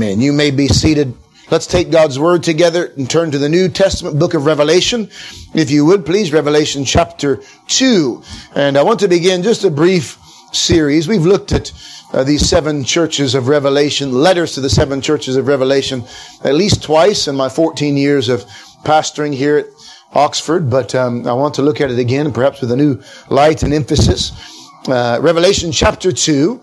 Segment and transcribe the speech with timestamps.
[0.00, 0.22] Amen.
[0.22, 1.14] You may be seated.
[1.50, 5.10] Let's take God's Word together and turn to the New Testament book of Revelation.
[5.52, 8.22] If you would, please, Revelation chapter 2.
[8.54, 10.16] And I want to begin just a brief
[10.52, 11.06] series.
[11.06, 11.70] We've looked at
[12.14, 16.02] uh, these seven churches of Revelation, letters to the seven churches of Revelation,
[16.44, 18.46] at least twice in my 14 years of
[18.84, 19.66] pastoring here at
[20.14, 23.62] Oxford, but um, I want to look at it again, perhaps with a new light
[23.64, 24.32] and emphasis.
[24.88, 26.58] Uh, Revelation chapter 2.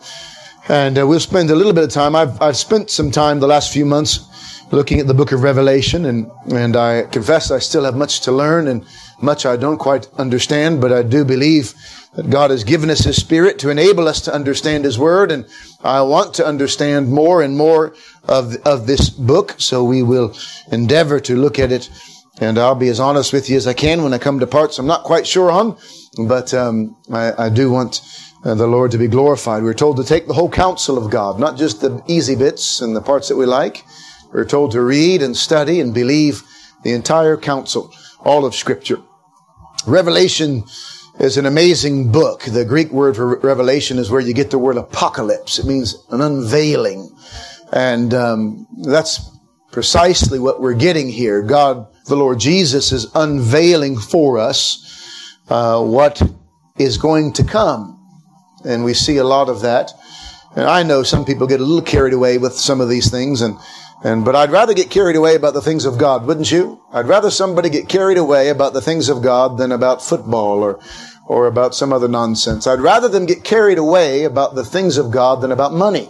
[0.69, 2.13] And uh, we'll spend a little bit of time.
[2.13, 4.27] I've, I've spent some time the last few months
[4.71, 8.33] looking at the book of Revelation, and, and I confess I still have much to
[8.33, 8.85] learn and
[9.21, 11.73] much I don't quite understand, but I do believe
[12.15, 15.45] that God has given us His Spirit to enable us to understand His Word, and
[15.85, 20.35] I want to understand more and more of, of this book, so we will
[20.69, 21.89] endeavor to look at it,
[22.41, 24.79] and I'll be as honest with you as I can when I come to parts
[24.79, 25.77] I'm not quite sure on,
[26.27, 28.01] but um, I, I do want
[28.43, 29.63] the Lord to be glorified.
[29.63, 32.95] We're told to take the whole counsel of God, not just the easy bits and
[32.95, 33.83] the parts that we like.
[34.31, 36.43] We're told to read and study and believe
[36.83, 39.01] the entire counsel, all of Scripture.
[39.85, 40.63] Revelation
[41.19, 42.43] is an amazing book.
[42.43, 45.59] The Greek word for revelation is where you get the word apocalypse.
[45.59, 47.09] It means an unveiling.
[47.71, 49.31] And um, that's
[49.71, 51.41] precisely what we're getting here.
[51.41, 54.83] God, the Lord Jesus, is unveiling for us
[55.49, 56.21] uh, what
[56.77, 57.96] is going to come
[58.65, 59.91] and we see a lot of that.
[60.55, 63.41] And I know some people get a little carried away with some of these things,
[63.41, 63.57] and,
[64.03, 66.81] and but I'd rather get carried away about the things of God, wouldn't you?
[66.91, 70.79] I'd rather somebody get carried away about the things of God than about football or
[71.27, 72.65] or about some other nonsense.
[72.65, 76.09] I'd rather them get carried away about the things of God than about money.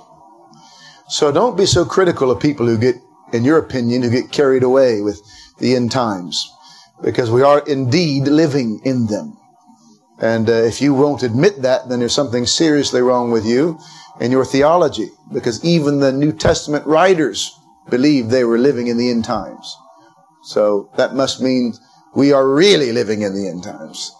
[1.09, 2.95] So don't be so critical of people who get,
[3.34, 5.22] in your opinion, who get carried away with
[5.58, 6.54] the end times,
[7.02, 9.38] because we are indeed living in them.
[10.20, 13.80] And uh, if you won't admit that, then there's something seriously wrong with you
[14.20, 17.58] and your theology, because even the New Testament writers
[17.90, 19.78] believed they were living in the end times.
[20.44, 21.73] So that must mean
[22.16, 24.12] we are really living in the end times.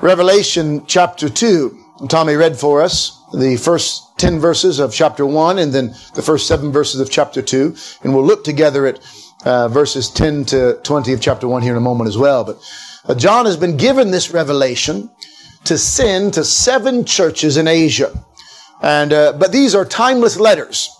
[0.00, 1.78] Revelation chapter 2.
[2.08, 6.46] Tommy read for us the first 10 verses of chapter 1 and then the first
[6.46, 7.74] 7 verses of chapter 2.
[8.02, 9.00] And we'll look together at
[9.44, 12.44] uh, verses 10 to 20 of chapter 1 here in a moment as well.
[12.44, 12.58] But
[13.16, 15.10] John has been given this revelation
[15.64, 18.12] to send to seven churches in Asia.
[18.82, 20.90] And, uh, but these are timeless letters.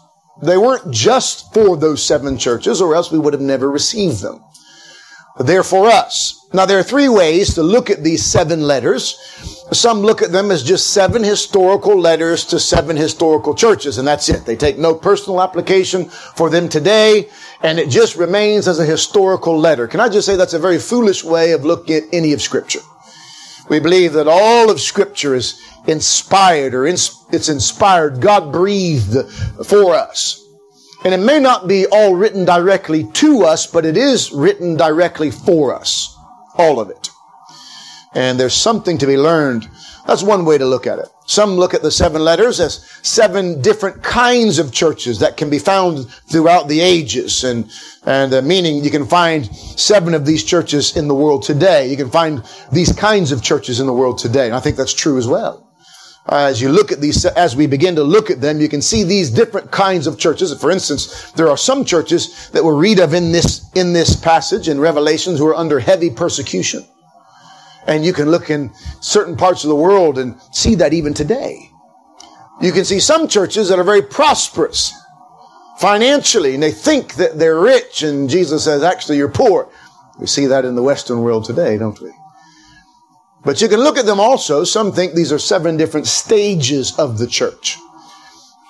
[0.42, 4.42] They weren't just for those seven churches or else we would have never received them.
[5.38, 6.39] They're for us.
[6.52, 9.16] Now there are three ways to look at these seven letters.
[9.72, 14.28] Some look at them as just seven historical letters to seven historical churches, and that's
[14.28, 14.44] it.
[14.44, 17.28] They take no personal application for them today,
[17.62, 19.86] and it just remains as a historical letter.
[19.86, 22.80] Can I just say that's a very foolish way of looking at any of Scripture?
[23.68, 29.16] We believe that all of Scripture is inspired or it's inspired, God breathed
[29.64, 30.44] for us.
[31.04, 35.30] And it may not be all written directly to us, but it is written directly
[35.30, 36.09] for us.
[36.60, 37.08] All of it.
[38.12, 39.66] And there's something to be learned.
[40.06, 41.08] That's one way to look at it.
[41.24, 45.58] Some look at the seven letters as seven different kinds of churches that can be
[45.58, 47.44] found throughout the ages.
[47.44, 47.70] And,
[48.04, 51.88] and uh, meaning you can find seven of these churches in the world today.
[51.88, 54.46] You can find these kinds of churches in the world today.
[54.46, 55.69] And I think that's true as well.
[56.28, 59.02] As you look at these, as we begin to look at them, you can see
[59.02, 60.52] these different kinds of churches.
[60.60, 64.68] For instance, there are some churches that we read of in this, in this passage
[64.68, 66.86] in Revelations who are under heavy persecution.
[67.86, 68.70] And you can look in
[69.00, 71.70] certain parts of the world and see that even today.
[72.60, 74.92] You can see some churches that are very prosperous
[75.78, 79.70] financially and they think that they're rich and Jesus says, actually, you're poor.
[80.18, 82.12] We see that in the Western world today, don't we?
[83.44, 84.64] But you can look at them also.
[84.64, 87.78] Some think these are seven different stages of the church.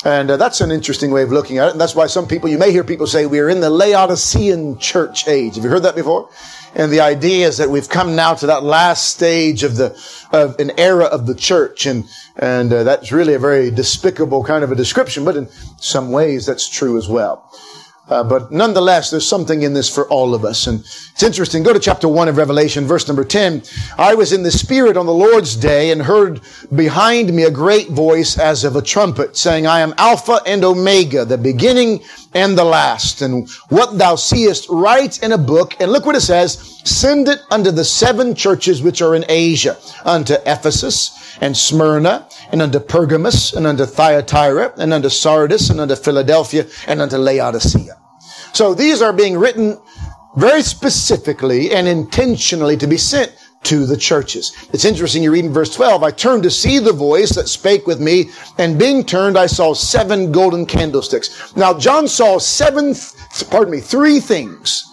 [0.05, 1.73] And uh, that's an interesting way of looking at it.
[1.73, 4.79] And that's why some people, you may hear people say, we are in the Laodicean
[4.79, 5.57] church age.
[5.57, 6.31] Have you heard that before?
[6.75, 9.99] And the idea is that we've come now to that last stage of the,
[10.33, 11.85] of an era of the church.
[11.85, 15.49] And, and uh, that's really a very despicable kind of a description, but in
[15.79, 17.51] some ways that's true as well.
[18.11, 20.67] Uh, but nonetheless, there's something in this for all of us.
[20.67, 21.63] And it's interesting.
[21.63, 23.63] Go to chapter 1 of Revelation, verse number 10.
[23.97, 26.41] I was in the Spirit on the Lord's day and heard
[26.75, 31.25] behind me a great voice as of a trumpet saying, I am Alpha and Omega,
[31.25, 32.03] the beginning
[32.35, 33.23] and the last.
[33.23, 35.77] And what thou seest, write in a book.
[35.81, 36.81] And look what it says.
[36.85, 42.63] Send it unto the seven churches which are in Asia, unto Ephesus and Smyrna and
[42.63, 48.00] unto Pergamos and unto Thyatira and unto Sardis and unto Philadelphia and unto Laodicea.
[48.53, 49.79] So these are being written
[50.37, 54.53] very specifically and intentionally to be sent to the churches.
[54.73, 57.87] It's interesting, you read in verse 12, I turned to see the voice that spake
[57.87, 61.55] with me, and being turned, I saw seven golden candlesticks.
[61.57, 62.95] Now, John saw seven,
[63.51, 64.91] pardon me, three things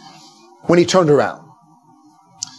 [0.64, 1.47] when he turned around.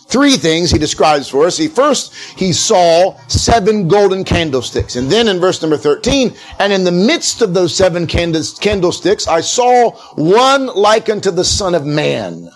[0.08, 1.58] Three things he describes for us.
[1.58, 4.96] He first, he saw seven golden candlesticks.
[4.96, 9.42] And then in verse number 13, and in the midst of those seven candlesticks, I
[9.42, 12.48] saw one like unto the Son of Man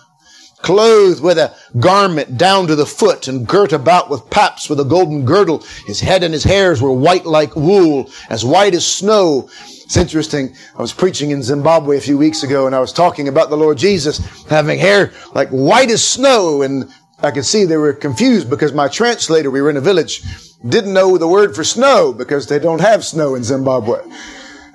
[0.62, 4.84] clothed with a garment down to the foot and girt about with paps with a
[4.84, 5.62] golden girdle.
[5.87, 9.50] His head and his hairs were white like wool, as white as snow.
[9.60, 10.54] It's interesting.
[10.78, 13.56] I was preaching in Zimbabwe a few weeks ago and I was talking about the
[13.56, 16.62] Lord Jesus having hair like white as snow.
[16.62, 16.90] And
[17.22, 20.22] I could see they were confused because my translator, we were in a village,
[20.69, 24.00] didn't know the word for snow because they don't have snow in Zimbabwe.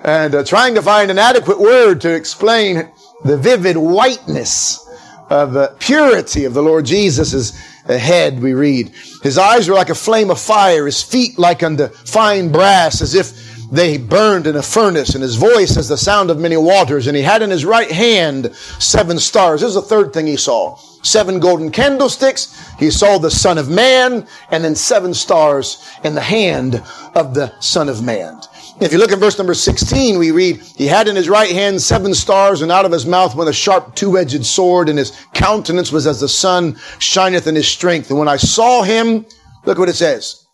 [0.00, 2.90] And uh, trying to find an adequate word to explain
[3.24, 4.86] the vivid whiteness
[5.28, 7.54] of the purity of the Lord Jesus'
[7.86, 8.92] head, we read.
[9.22, 13.14] His eyes were like a flame of fire, his feet like unto fine brass, as
[13.14, 17.06] if they burned in a furnace, and his voice as the sound of many waters,
[17.06, 19.60] and he had in his right hand seven stars.
[19.60, 20.78] This is the third thing he saw.
[21.02, 22.74] Seven golden candlesticks.
[22.78, 26.82] He saw the Son of Man, and then seven stars in the hand
[27.14, 28.40] of the Son of Man.
[28.80, 31.82] If you look at verse number 16, we read, He had in his right hand
[31.82, 35.90] seven stars, and out of his mouth went a sharp two-edged sword, and his countenance
[35.90, 38.10] was as the sun shineth in his strength.
[38.10, 39.26] And when I saw him,
[39.64, 40.46] look what it says.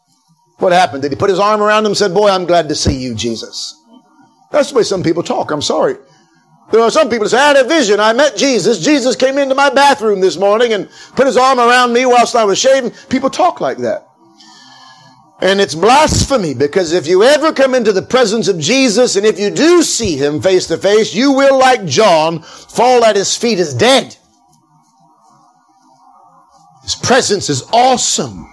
[0.58, 1.02] What happened?
[1.02, 3.14] Did he put his arm around him and said, Boy, I'm glad to see you,
[3.14, 3.78] Jesus?
[4.50, 5.50] That's the way some people talk.
[5.50, 5.96] I'm sorry.
[6.74, 8.00] There are some people that say, I had a vision.
[8.00, 8.80] I met Jesus.
[8.80, 12.42] Jesus came into my bathroom this morning and put his arm around me whilst I
[12.42, 12.90] was shaving.
[13.08, 14.08] People talk like that.
[15.40, 19.38] And it's blasphemy because if you ever come into the presence of Jesus and if
[19.38, 23.60] you do see him face to face, you will, like John, fall at his feet
[23.60, 24.16] as dead.
[26.82, 28.50] His presence is awesome.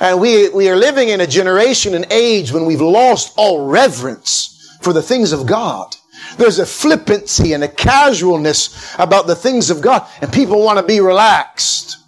[0.00, 4.78] And we, we are living in a generation and age when we've lost all reverence
[4.82, 5.94] for the things of God.
[6.36, 10.84] There's a flippancy and a casualness about the things of God, and people want to
[10.84, 11.98] be relaxed.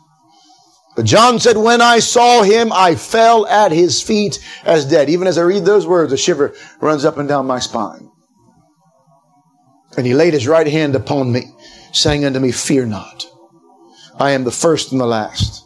[0.96, 5.10] But John said, when I saw him, I fell at his feet as dead.
[5.10, 8.10] Even as I read those words, a shiver runs up and down my spine.
[9.96, 11.52] And he laid his right hand upon me,
[11.92, 13.26] saying unto me, Fear not.
[14.18, 15.63] I am the first and the last.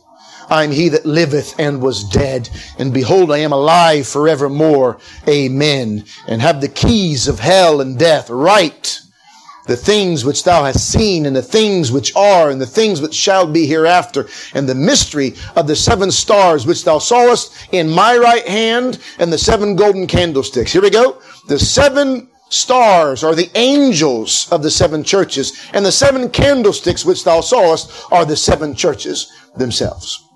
[0.48, 2.48] I am he that liveth and was dead.
[2.78, 4.98] And behold, I am alive forevermore.
[5.28, 6.04] Amen.
[6.26, 8.30] And have the keys of hell and death.
[8.30, 9.00] Write
[9.68, 13.14] the things which thou hast seen and the things which are and the things which
[13.14, 18.16] shall be hereafter and the mystery of the seven stars which thou sawest in my
[18.16, 20.72] right hand and the seven golden candlesticks.
[20.72, 21.20] Here we go.
[21.48, 27.24] The seven stars are the angels of the seven churches and the seven candlesticks which
[27.24, 30.27] thou sawest are the seven churches themselves.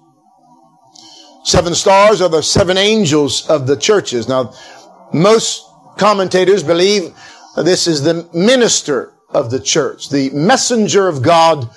[1.44, 4.28] Seven stars are the seven angels of the churches.
[4.28, 4.52] Now,
[5.12, 5.66] most
[5.98, 7.14] commentators believe
[7.56, 11.68] this is the minister of the church, the messenger of God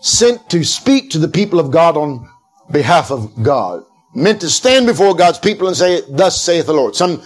[0.00, 2.28] sent to speak to the people of God on
[2.70, 3.84] behalf of God,
[4.14, 6.96] meant to stand before God's people and say, thus saith the Lord.
[6.96, 7.22] Some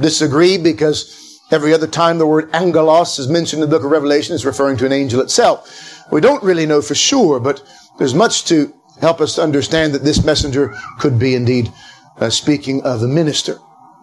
[0.00, 4.34] disagree because every other time the word angelos is mentioned in the book of Revelation,
[4.34, 6.04] it's referring to an angel itself.
[6.10, 7.62] We don't really know for sure, but
[7.98, 11.72] there's much to help us to understand that this messenger could be indeed
[12.18, 13.58] uh, speaking of the minister.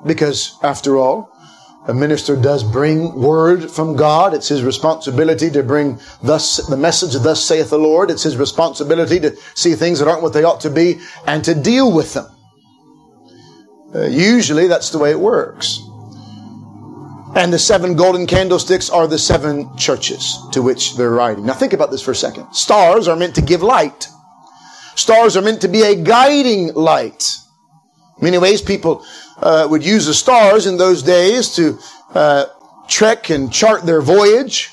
[0.06, 1.31] Because after all,
[1.88, 4.33] a minister does bring word from God.
[4.33, 8.10] It's his responsibility to bring thus the message, thus saith the Lord.
[8.10, 11.53] It's his responsibility to see things that aren't what they ought to be and to
[11.53, 12.25] deal with them.
[13.93, 15.79] Uh, usually that's the way it works.
[17.36, 21.46] And the seven golden candlesticks are the seven churches to which they're writing.
[21.46, 22.51] Now think about this for a second.
[22.53, 24.08] Stars are meant to give light.
[24.95, 27.37] Stars are meant to be a guiding light.
[28.21, 29.05] Many ways, people
[29.37, 31.77] uh, would use the stars in those days to
[32.13, 32.45] uh,
[32.87, 34.71] trek and chart their voyage.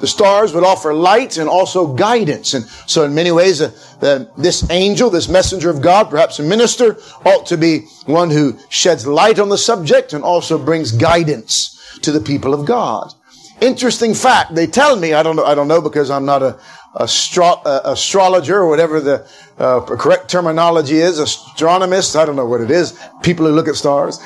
[0.00, 2.54] The stars would offer light and also guidance.
[2.54, 6.98] And so in many ways, uh, this angel, this messenger of God, perhaps a minister,
[7.24, 12.10] ought to be one who sheds light on the subject and also brings guidance to
[12.10, 13.14] the people of God.
[13.60, 14.54] Interesting fact.
[14.54, 16.58] They tell me, I don't know, I don't know because I'm not a,
[16.98, 19.28] astro- astrologer or whatever the
[19.58, 23.76] uh, correct terminology is, astronomist, I don't know what it is, people who look at
[23.76, 24.18] stars.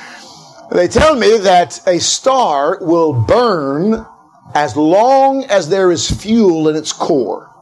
[0.71, 4.05] They tell me that a star will burn
[4.55, 7.53] as long as there is fuel in its core.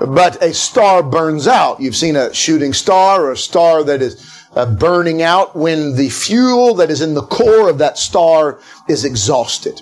[0.00, 1.80] But a star burns out.
[1.80, 6.08] You've seen a shooting star or a star that is uh, burning out when the
[6.10, 9.80] fuel that is in the core of that star is exhausted.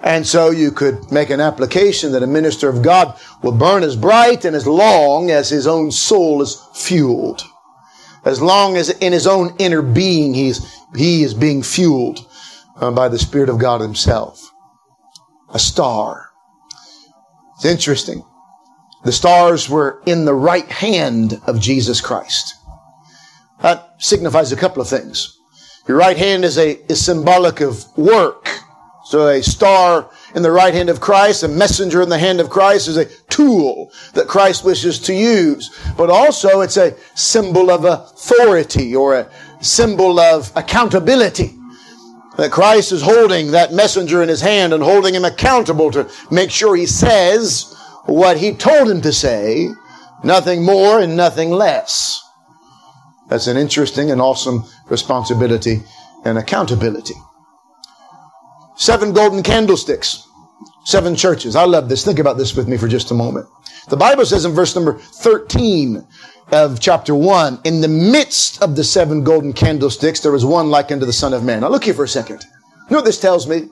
[0.00, 3.96] And so you could make an application that a minister of God will burn as
[3.96, 7.42] bright and as long as his own soul is fueled.
[8.24, 12.26] As long as in his own inner being he's, he is being fueled
[12.76, 14.50] uh, by the Spirit of God himself.
[15.52, 16.30] A star.
[17.56, 18.24] It's interesting.
[19.04, 22.54] The stars were in the right hand of Jesus Christ.
[23.60, 25.38] That signifies a couple of things.
[25.86, 28.48] Your right hand is a is symbolic of work.
[29.04, 32.48] So a star in the right hand of Christ, a messenger in the hand of
[32.48, 35.70] Christ is a tool that Christ wishes to use.
[35.96, 39.30] But also it's a symbol of authority or a
[39.60, 41.54] symbol of accountability.
[42.38, 46.50] That Christ is holding that messenger in his hand and holding him accountable to make
[46.50, 49.68] sure he says what he told him to say,
[50.24, 52.22] nothing more and nothing less.
[53.28, 55.82] That's an interesting and awesome responsibility
[56.24, 57.14] and accountability.
[58.76, 60.28] Seven golden candlesticks.
[60.84, 61.56] Seven churches.
[61.56, 62.04] I love this.
[62.04, 63.46] Think about this with me for just a moment.
[63.88, 66.06] The Bible says in verse number 13
[66.52, 70.92] of chapter 1, in the midst of the seven golden candlesticks, there was one like
[70.92, 71.60] unto the Son of Man.
[71.60, 72.44] Now look here for a second.
[72.44, 73.68] You know what this tells me?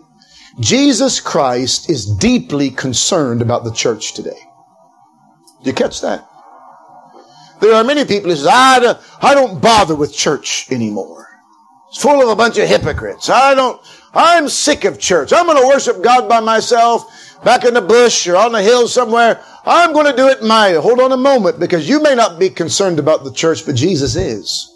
[0.60, 4.38] Jesus Christ is deeply concerned about the church today.
[5.62, 6.28] Do you catch that?
[7.60, 11.28] There are many people who say, I don't, I don't bother with church anymore.
[11.88, 13.30] It's full of a bunch of hypocrites.
[13.30, 13.80] I don't,
[14.14, 15.32] I'm sick of church.
[15.32, 17.06] I'm going to worship God by myself,
[17.44, 19.42] back in the bush or on the hill somewhere.
[19.64, 22.50] I'm going to do it my, hold on a moment, because you may not be
[22.50, 24.68] concerned about the church, but Jesus is.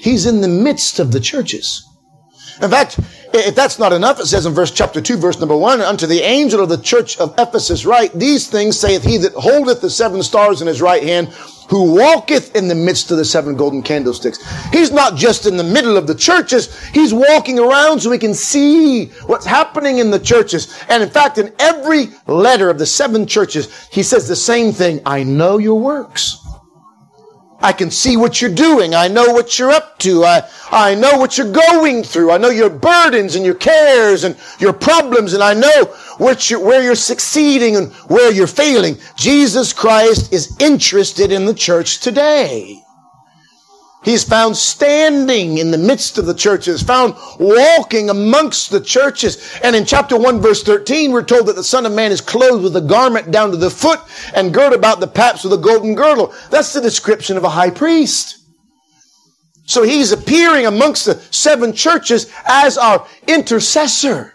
[0.00, 1.86] He's in the midst of the churches.
[2.62, 3.00] In fact,
[3.32, 6.20] if that's not enough, it says in verse chapter 2, verse number 1, unto the
[6.20, 10.22] angel of the church of Ephesus write, these things saith he that holdeth the seven
[10.22, 11.28] stars in his right hand,
[11.70, 14.38] who walketh in the midst of the seven golden candlesticks.
[14.70, 16.76] He's not just in the middle of the churches.
[16.88, 20.76] He's walking around so he can see what's happening in the churches.
[20.88, 25.00] And in fact, in every letter of the seven churches, he says the same thing.
[25.06, 26.39] I know your works.
[27.62, 28.94] I can see what you're doing.
[28.94, 30.24] I know what you're up to.
[30.24, 32.30] I, I know what you're going through.
[32.30, 35.94] I know your burdens and your cares and your problems, and I know
[36.48, 38.98] you're, where you're succeeding and where you're failing.
[39.16, 42.82] Jesus Christ is interested in the church today.
[44.02, 49.58] He's found standing in the midst of the churches, found walking amongst the churches.
[49.62, 52.64] And in chapter 1 verse 13, we're told that the Son of Man is clothed
[52.64, 54.00] with a garment down to the foot
[54.34, 56.32] and girt about the paps with a golden girdle.
[56.50, 58.38] That's the description of a high priest.
[59.66, 64.34] So he's appearing amongst the seven churches as our intercessor.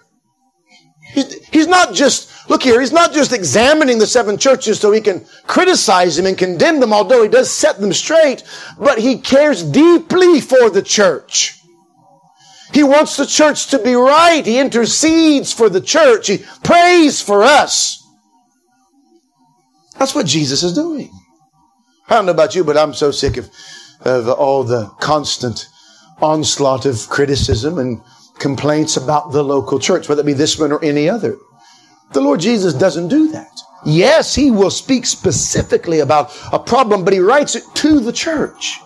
[1.51, 5.25] He's not just, look here, he's not just examining the seven churches so he can
[5.47, 8.43] criticize them and condemn them, although he does set them straight,
[8.79, 11.59] but he cares deeply for the church.
[12.73, 14.45] He wants the church to be right.
[14.45, 16.27] He intercedes for the church.
[16.27, 18.05] He prays for us.
[19.97, 21.09] That's what Jesus is doing.
[22.09, 23.49] I don't know about you, but I'm so sick of,
[24.01, 25.67] of all the constant
[26.21, 28.01] onslaught of criticism and
[28.39, 31.37] complaints about the local church, whether it be this one or any other.
[32.15, 33.59] The Lord Jesus doesn't do that.
[33.85, 38.79] Yes, he will speak specifically about a problem, but he writes it to the church.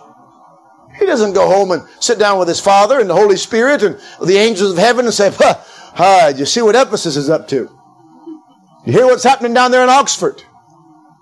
[0.98, 4.00] He doesn't go home and sit down with his Father and the Holy Spirit and
[4.20, 5.54] the angels of heaven and say, huh,
[5.94, 7.70] hi, you see what Ephesus is up to?
[8.84, 10.42] You hear what's happening down there in Oxford?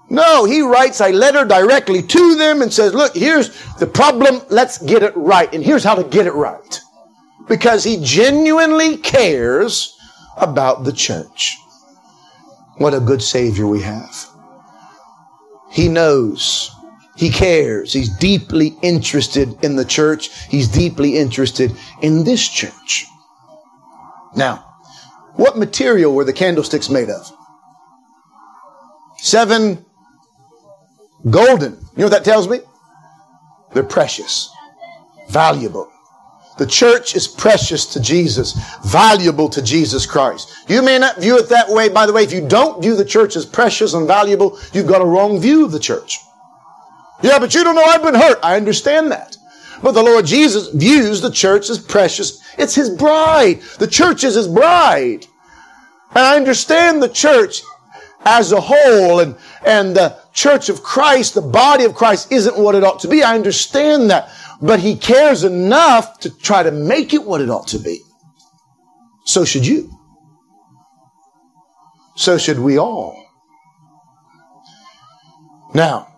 [0.08, 4.40] No, he writes a letter directly to them and says, look, here's the problem.
[4.48, 5.52] Let's get it right.
[5.52, 6.80] And here's how to get it right
[7.48, 9.94] because he genuinely cares
[10.38, 11.58] about the church.
[12.78, 14.26] What a good Savior we have.
[15.70, 16.70] He knows.
[17.16, 17.92] He cares.
[17.92, 20.30] He's deeply interested in the church.
[20.48, 23.06] He's deeply interested in this church.
[24.36, 24.64] Now,
[25.34, 27.30] what material were the candlesticks made of?
[29.18, 29.84] Seven
[31.28, 31.72] golden.
[31.72, 32.60] You know what that tells me?
[33.74, 34.48] They're precious,
[35.28, 35.90] valuable.
[36.58, 40.52] The church is precious to Jesus, valuable to Jesus Christ.
[40.68, 41.88] You may not view it that way.
[41.88, 45.00] By the way, if you don't view the church as precious and valuable, you've got
[45.00, 46.18] a wrong view of the church.
[47.22, 48.38] Yeah, but you don't know I've been hurt.
[48.42, 49.36] I understand that.
[49.82, 52.42] But the Lord Jesus views the church as precious.
[52.58, 53.60] It's His bride.
[53.78, 55.26] The church is His bride.
[56.14, 57.62] And I understand the church
[58.24, 62.74] as a whole and, and the church of Christ, the body of Christ isn't what
[62.74, 63.22] it ought to be.
[63.22, 67.68] I understand that but he cares enough to try to make it what it ought
[67.68, 68.00] to be.
[69.24, 69.90] So should you.
[72.16, 73.24] So should we all.
[75.74, 76.08] Now,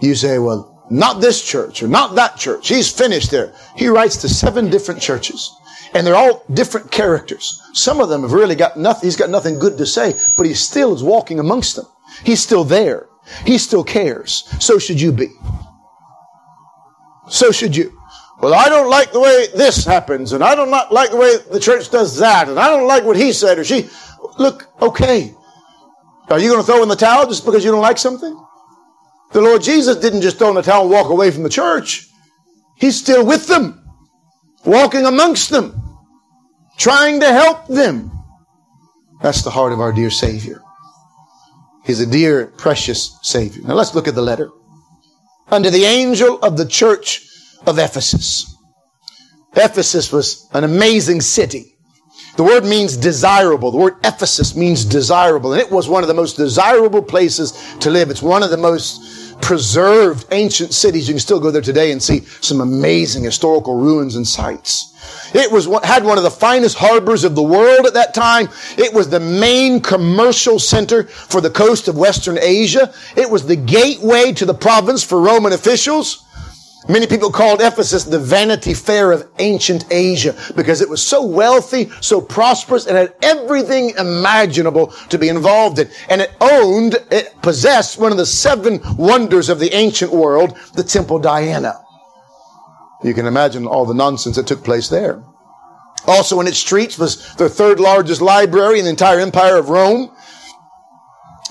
[0.00, 2.68] you say, well, not this church or not that church.
[2.68, 3.52] He's finished there.
[3.76, 5.54] He writes to seven different churches.
[5.94, 7.60] And they're all different characters.
[7.72, 10.54] Some of them have really got nothing, he's got nothing good to say, but he
[10.54, 11.86] still is walking amongst them.
[12.24, 13.08] He's still there.
[13.44, 14.44] He still cares.
[14.60, 15.28] So should you be.
[17.28, 17.92] So should you.
[18.40, 21.60] Well, I don't like the way this happens, and I don't like the way the
[21.60, 23.88] church does that, and I don't like what he said or she.
[24.38, 25.34] Look, okay.
[26.28, 28.38] Are you going to throw in the towel just because you don't like something?
[29.32, 32.08] The Lord Jesus didn't just throw in the towel and walk away from the church.
[32.76, 33.82] He's still with them,
[34.64, 35.98] walking amongst them,
[36.76, 38.12] trying to help them.
[39.22, 40.60] That's the heart of our dear Savior.
[41.84, 43.62] He's a dear, precious Savior.
[43.62, 44.50] Now let's look at the letter.
[45.48, 47.28] Under the angel of the church
[47.66, 48.54] of Ephesus.
[49.54, 51.76] Ephesus was an amazing city.
[52.36, 53.70] The word means desirable.
[53.70, 55.52] The word Ephesus means desirable.
[55.52, 58.10] And it was one of the most desirable places to live.
[58.10, 59.15] It's one of the most
[59.46, 61.06] preserved ancient cities.
[61.06, 64.92] You can still go there today and see some amazing historical ruins and sites.
[65.36, 68.48] It was had one of the finest harbors of the world at that time.
[68.76, 72.92] It was the main commercial center for the coast of Western Asia.
[73.16, 76.25] It was the gateway to the province for Roman officials.
[76.88, 81.90] Many people called Ephesus the Vanity Fair of ancient Asia because it was so wealthy,
[82.00, 85.90] so prosperous, and had everything imaginable to be involved in.
[86.08, 90.84] And it owned, it possessed one of the seven wonders of the ancient world, the
[90.84, 91.74] Temple Diana.
[93.02, 95.22] You can imagine all the nonsense that took place there.
[96.06, 100.12] Also in its streets was the third largest library in the entire empire of Rome.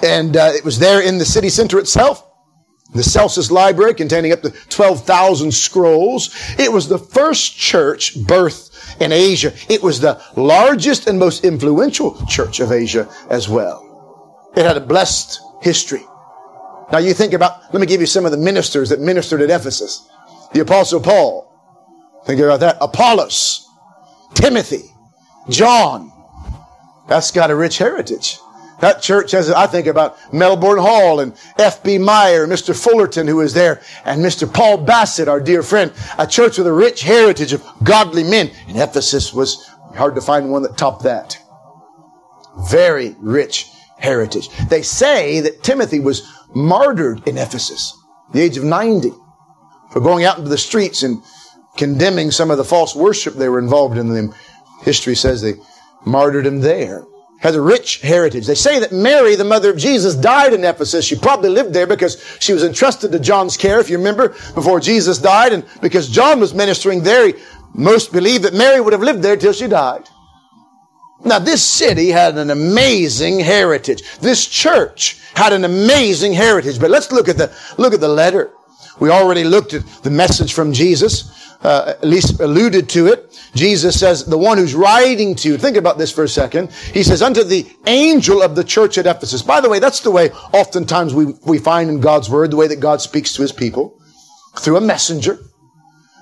[0.01, 2.25] And uh, it was there in the city center itself.
[2.95, 6.33] The Celsus Library containing up to 12,000 scrolls.
[6.57, 9.53] It was the first church birthed in Asia.
[9.67, 14.51] It was the largest and most influential church of Asia as well.
[14.55, 16.05] It had a blessed history.
[16.91, 19.49] Now you think about, let me give you some of the ministers that ministered at
[19.49, 20.07] Ephesus.
[20.53, 21.51] The apostle Paul.
[22.25, 22.77] Think about that.
[22.79, 23.67] Apollos.
[24.35, 24.85] Timothy.
[25.49, 26.13] John.
[27.09, 28.39] That's got a rich heritage.
[28.82, 31.98] That church has, I think about Melbourne Hall and F.B.
[31.98, 32.75] Meyer, Mr.
[32.75, 34.51] Fullerton who was there, and Mr.
[34.51, 35.94] Paul Bassett, our dear friend.
[36.17, 38.51] A church with a rich heritage of godly men.
[38.67, 39.65] And Ephesus was
[39.96, 41.38] hard to find one that topped that.
[42.70, 44.50] Very rich heritage.
[44.70, 47.98] They say that Timothy was martyred in Ephesus,
[48.33, 49.11] the age of 90,
[49.92, 51.22] for going out into the streets and
[51.77, 54.33] condemning some of the false worship they were involved in.
[54.83, 55.53] History says they
[56.05, 57.05] martyred him there
[57.39, 58.48] has a rich heritage.
[58.48, 61.05] They say that Mary, the mother of Jesus, died in Ephesus.
[61.05, 64.79] She probably lived there because she was entrusted to John's care, if you remember, before
[64.79, 65.53] Jesus died.
[65.53, 67.33] And because John was ministering there,
[67.74, 70.07] most believe that Mary would have lived there till she died.
[71.24, 74.03] Now, this city had an amazing heritage.
[74.19, 76.79] This church had an amazing heritage.
[76.79, 78.51] But let's look at the, look at the letter.
[79.00, 83.40] We already looked at the message from Jesus uh, at least alluded to it.
[83.55, 86.72] Jesus says, the one who's writing to you, think about this for a second.
[86.72, 89.42] He says, unto the angel of the church at Ephesus.
[89.42, 92.68] By the way, that's the way oftentimes we, we find in God's word, the way
[92.68, 94.00] that God speaks to his people.
[94.58, 95.40] Through a messenger.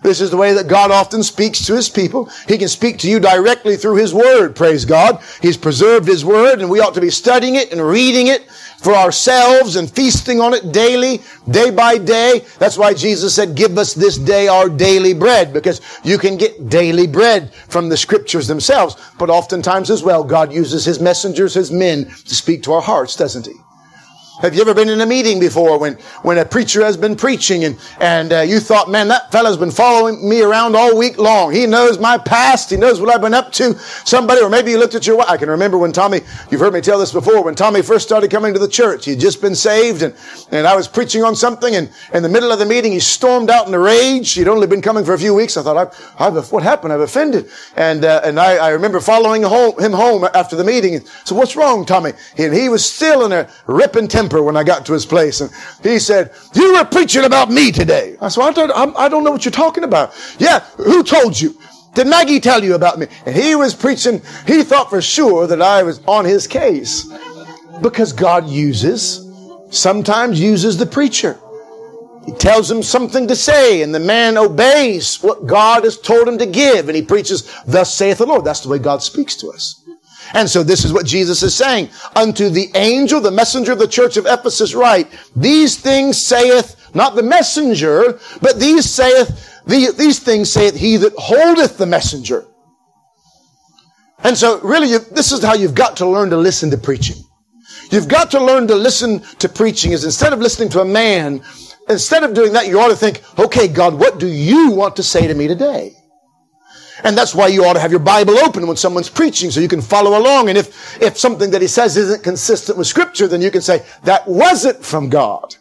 [0.01, 2.29] This is the way that God often speaks to His people.
[2.47, 5.23] He can speak to you directly through His Word, praise God.
[5.41, 8.45] He's preserved His Word and we ought to be studying it and reading it
[8.83, 12.45] for ourselves and feasting on it daily, day by day.
[12.59, 16.69] That's why Jesus said, give us this day our daily bread, because you can get
[16.69, 18.97] daily bread from the scriptures themselves.
[19.17, 23.15] But oftentimes as well, God uses His messengers, His men to speak to our hearts,
[23.15, 23.53] doesn't He?
[24.41, 25.93] Have you ever been in a meeting before when,
[26.23, 29.69] when a preacher has been preaching and, and uh, you thought, man, that fellow's been
[29.69, 31.53] following me around all week long.
[31.53, 32.71] He knows my past.
[32.71, 33.77] He knows what I've been up to.
[34.05, 35.29] Somebody, or maybe you looked at your wife.
[35.29, 38.31] I can remember when Tommy, you've heard me tell this before, when Tommy first started
[38.31, 40.15] coming to the church, he'd just been saved and,
[40.51, 43.51] and I was preaching on something and in the middle of the meeting, he stormed
[43.51, 44.33] out in a rage.
[44.33, 45.57] He'd only been coming for a few weeks.
[45.57, 46.91] I thought, I've, I've what happened?
[46.91, 47.51] I've offended.
[47.75, 51.05] And, uh, and I, I remember following home, him home after the meeting.
[51.23, 52.13] So what's wrong, Tommy?
[52.37, 55.41] And he was still in a ripping temper when I got to his place.
[55.41, 55.51] And
[55.83, 58.17] he said, you were preaching about me today.
[58.21, 60.15] I said, I don't, I don't know what you're talking about.
[60.39, 61.57] Yeah, who told you?
[61.93, 63.07] Did Maggie tell you about me?
[63.25, 67.07] And he was preaching, he thought for sure that I was on his case.
[67.81, 69.29] Because God uses,
[69.69, 71.37] sometimes uses the preacher.
[72.25, 76.37] He tells him something to say, and the man obeys what God has told him
[76.37, 78.45] to give, and he preaches, Thus saith the Lord.
[78.45, 79.82] That's the way God speaks to us.
[80.33, 81.89] And so this is what Jesus is saying.
[82.15, 87.15] Unto the angel, the messenger of the church of Ephesus write, These things saith, not
[87.15, 92.47] the messenger, but these saith, these things saith he that holdeth the messenger.
[94.23, 97.17] And so really, you, this is how you've got to learn to listen to preaching.
[97.91, 101.43] You've got to learn to listen to preaching is instead of listening to a man,
[101.89, 105.03] instead of doing that, you ought to think, okay, God, what do you want to
[105.03, 105.93] say to me today?
[107.03, 109.67] And that's why you ought to have your Bible open when someone's preaching so you
[109.67, 110.49] can follow along.
[110.49, 113.85] And if, if something that he says isn't consistent with scripture, then you can say,
[114.03, 115.55] that wasn't from God.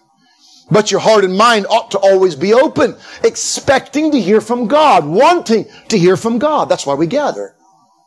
[0.70, 5.05] But your heart and mind ought to always be open, expecting to hear from God,
[5.05, 6.68] wanting to hear from God.
[6.68, 7.57] That's why we gather.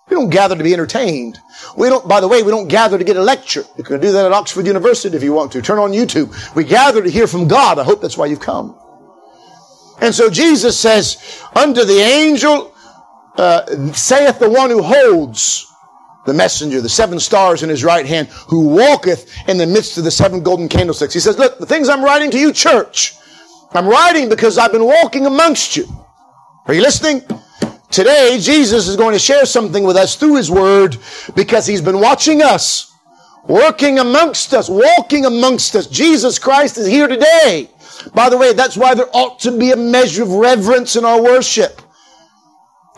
[0.10, 1.40] We don't gather to be entertained.
[1.76, 3.66] We don't, by the way, we don't gather to get a lecture.
[3.78, 5.62] You can do that at Oxford University if you want to.
[5.62, 6.56] Turn on YouTube.
[6.56, 7.80] We gather to hear from God.
[7.80, 8.78] I hope that's why you've come.
[10.02, 12.75] And so Jesus says, unto the angel,
[13.38, 15.72] uh, saith the one who holds
[16.26, 20.04] the messenger, the seven stars in his right hand, who walketh in the midst of
[20.04, 21.14] the seven golden candlesticks.
[21.14, 23.16] He says, look, the things I'm writing to you, church,
[23.72, 25.86] I'm writing because I've been walking amongst you.
[26.66, 27.22] Are you listening?
[27.92, 30.98] Today, Jesus is going to share something with us through His Word
[31.36, 32.94] because He's been watching us,
[33.48, 35.88] working amongst us, walking amongst us.
[35.88, 37.70] Jesus Christ is here today.
[38.14, 41.22] By the way, that's why there ought to be a measure of reverence in our
[41.22, 41.82] worship.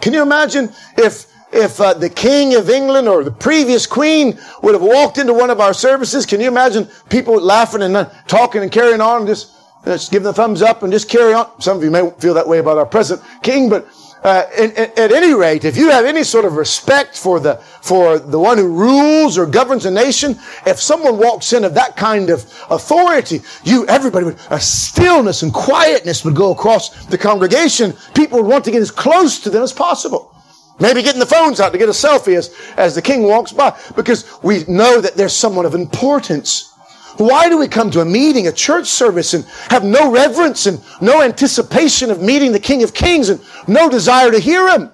[0.01, 4.73] Can you imagine if if uh, the king of England or the previous queen would
[4.73, 6.25] have walked into one of our services?
[6.25, 9.53] Can you imagine people laughing and uh, talking and carrying on, and just
[9.85, 11.49] just giving the thumbs up and just carry on?
[11.61, 13.87] Some of you may feel that way about our present king, but
[14.27, 18.19] uh, at, at, any rate, if you have any sort of respect for the for
[18.19, 22.29] the one who rules or governs a nation, if someone walks in of that kind
[22.29, 27.93] of authority, you everybody would a stillness and quietness would go across the congregation.
[28.13, 30.35] People would want to get as close to them as possible.
[30.79, 33.79] Maybe getting the phones out to get a selfie as, as the king walks by,
[33.95, 36.73] because we know that there's someone of importance
[37.19, 40.81] why do we come to a meeting, a church service, and have no reverence and
[41.01, 44.91] no anticipation of meeting the King of Kings and no desire to hear Him?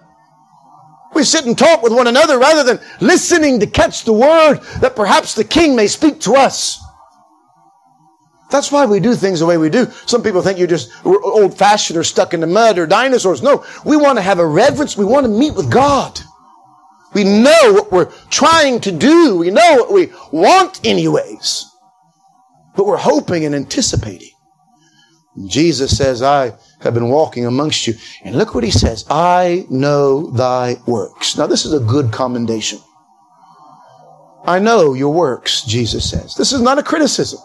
[1.14, 4.96] We sit and talk with one another rather than listening to catch the word that
[4.96, 6.82] perhaps the King may speak to us.
[8.50, 9.88] That's why we do things the way we do.
[10.06, 13.42] Some people think you're just old fashioned or stuck in the mud or dinosaurs.
[13.42, 14.96] No, we want to have a reverence.
[14.96, 16.20] We want to meet with God.
[17.14, 19.38] We know what we're trying to do.
[19.38, 21.73] We know what we want anyways
[22.76, 24.32] but we're hoping and anticipating.
[25.48, 27.96] Jesus says, I have been walking amongst you.
[28.24, 29.06] And look what he says.
[29.10, 31.38] I know thy works.
[31.38, 32.80] Now this is a good commendation.
[34.46, 36.36] I know your works, Jesus says.
[36.36, 37.40] This is not a criticism.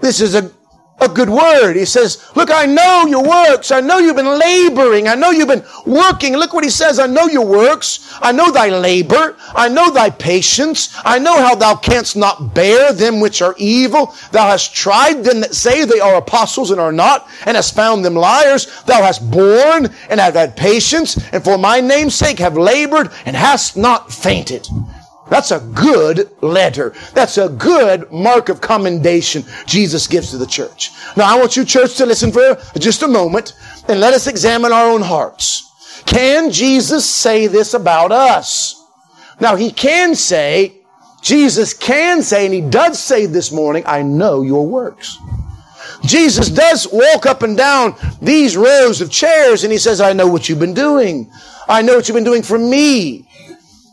[0.00, 0.52] This is a
[1.00, 1.74] a good word.
[1.74, 3.70] He says, look, I know your works.
[3.70, 5.08] I know you've been laboring.
[5.08, 6.36] I know you've been working.
[6.36, 6.98] Look what he says.
[6.98, 8.16] I know your works.
[8.22, 9.36] I know thy labor.
[9.54, 10.96] I know thy patience.
[11.04, 14.14] I know how thou canst not bear them which are evil.
[14.32, 18.04] Thou hast tried them that say they are apostles and are not, and hast found
[18.04, 18.82] them liars.
[18.84, 23.36] Thou hast borne and have had patience, and for my name's sake have labored and
[23.36, 24.68] hast not fainted.
[25.30, 26.94] That's a good letter.
[27.14, 30.90] That's a good mark of commendation Jesus gives to the church.
[31.16, 33.54] Now I want you church to listen for just a moment
[33.88, 35.70] and let us examine our own hearts.
[36.06, 38.84] Can Jesus say this about us?
[39.40, 40.74] Now he can say,
[41.22, 45.18] Jesus can say, and he does say this morning, I know your works.
[46.04, 50.26] Jesus does walk up and down these rows of chairs and he says, I know
[50.26, 51.30] what you've been doing.
[51.66, 53.26] I know what you've been doing for me.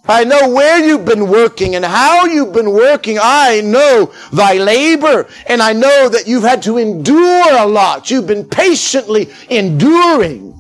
[0.08, 3.20] I know where you've been working and how you've been working.
[3.22, 8.10] I know thy labor and I know that you've had to endure a lot.
[8.10, 10.52] You've been patiently enduring.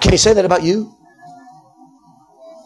[0.00, 0.94] Can he say that about you?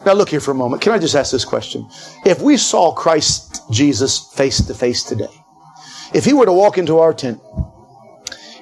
[0.04, 0.82] Now look here for a moment.
[0.82, 1.88] Can I just ask this question?
[2.26, 5.30] If we saw Christ Jesus face to face today,
[6.12, 7.40] if he were to walk into our tent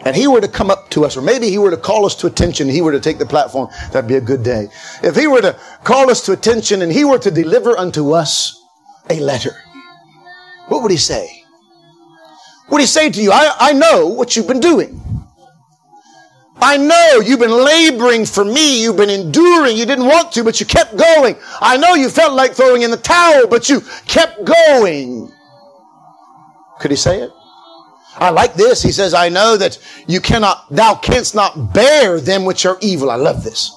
[0.05, 2.14] and he were to come up to us, or maybe he were to call us
[2.16, 4.68] to attention, he were to take the platform, that'd be a good day.
[5.03, 8.62] If he were to call us to attention and he were to deliver unto us
[9.09, 9.57] a letter,
[10.68, 11.44] what would he say?
[12.70, 15.00] Would he say to you, I, I know what you've been doing.
[16.62, 18.83] I know you've been laboring for me.
[18.83, 19.76] You've been enduring.
[19.76, 21.37] You didn't want to, but you kept going.
[21.61, 25.33] I know you felt like throwing in the towel, but you kept going.
[26.79, 27.31] Could he say it?
[28.16, 28.83] I like this.
[28.83, 33.11] He says, I know that you cannot, thou canst not bear them which are evil.
[33.11, 33.75] I love this.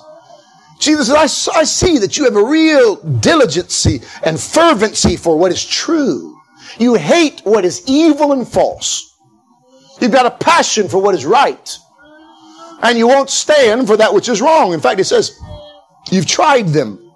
[0.79, 5.51] Jesus says, I, I see that you have a real diligency and fervency for what
[5.51, 6.37] is true.
[6.77, 9.15] You hate what is evil and false.
[10.01, 11.77] You've got a passion for what is right.
[12.81, 14.73] And you won't stand for that which is wrong.
[14.73, 15.39] In fact, he says,
[16.11, 17.15] you've tried them,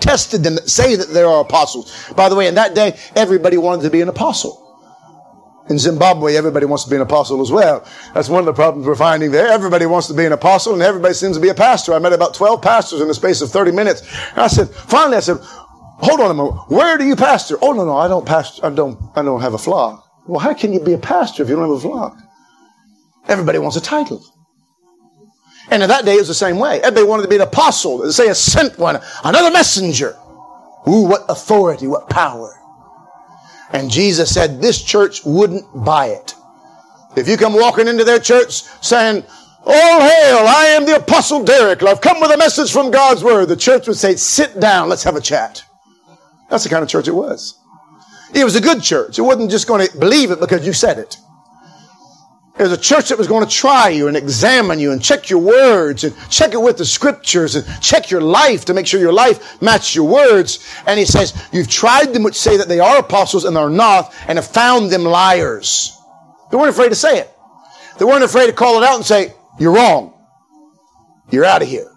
[0.00, 2.10] tested them say that there are apostles.
[2.16, 4.63] By the way, in that day, everybody wanted to be an apostle.
[5.68, 7.86] In Zimbabwe, everybody wants to be an apostle as well.
[8.12, 9.48] That's one of the problems we're finding there.
[9.48, 11.94] Everybody wants to be an apostle and everybody seems to be a pastor.
[11.94, 14.02] I met about 12 pastors in the space of 30 minutes.
[14.32, 16.70] And I said, finally I said, hold on a moment.
[16.70, 17.56] Where do you pastor?
[17.62, 18.66] Oh, no, no, I don't pastor.
[18.66, 20.04] I don't, I don't have a flock.
[20.26, 22.18] Well, how can you be a pastor if you don't have a flock?
[23.28, 24.22] Everybody wants a title.
[25.70, 26.80] And in that day, it was the same way.
[26.80, 30.14] Everybody wanted to be an apostle, say a sent one, another messenger.
[30.86, 32.60] Ooh, what authority, what power.
[33.74, 36.34] And Jesus said this church wouldn't buy it.
[37.16, 39.24] If you come walking into their church saying,
[39.66, 41.82] All hail, I am the apostle Derek.
[41.82, 43.48] I've come with a message from God's word.
[43.48, 45.64] The church would say, sit down, let's have a chat.
[46.48, 47.58] That's the kind of church it was.
[48.32, 49.18] It was a good church.
[49.18, 51.16] It wasn't just going to believe it because you said it.
[52.56, 55.40] Was a church that was going to try you and examine you and check your
[55.40, 59.12] words and check it with the scriptures and check your life to make sure your
[59.12, 60.64] life matched your words.
[60.86, 64.14] And he says, you've tried them which say that they are apostles and are not
[64.28, 65.98] and have found them liars.
[66.50, 67.30] They weren't afraid to say it.
[67.98, 70.14] They weren't afraid to call it out and say, you're wrong.
[71.30, 71.90] You're out of here.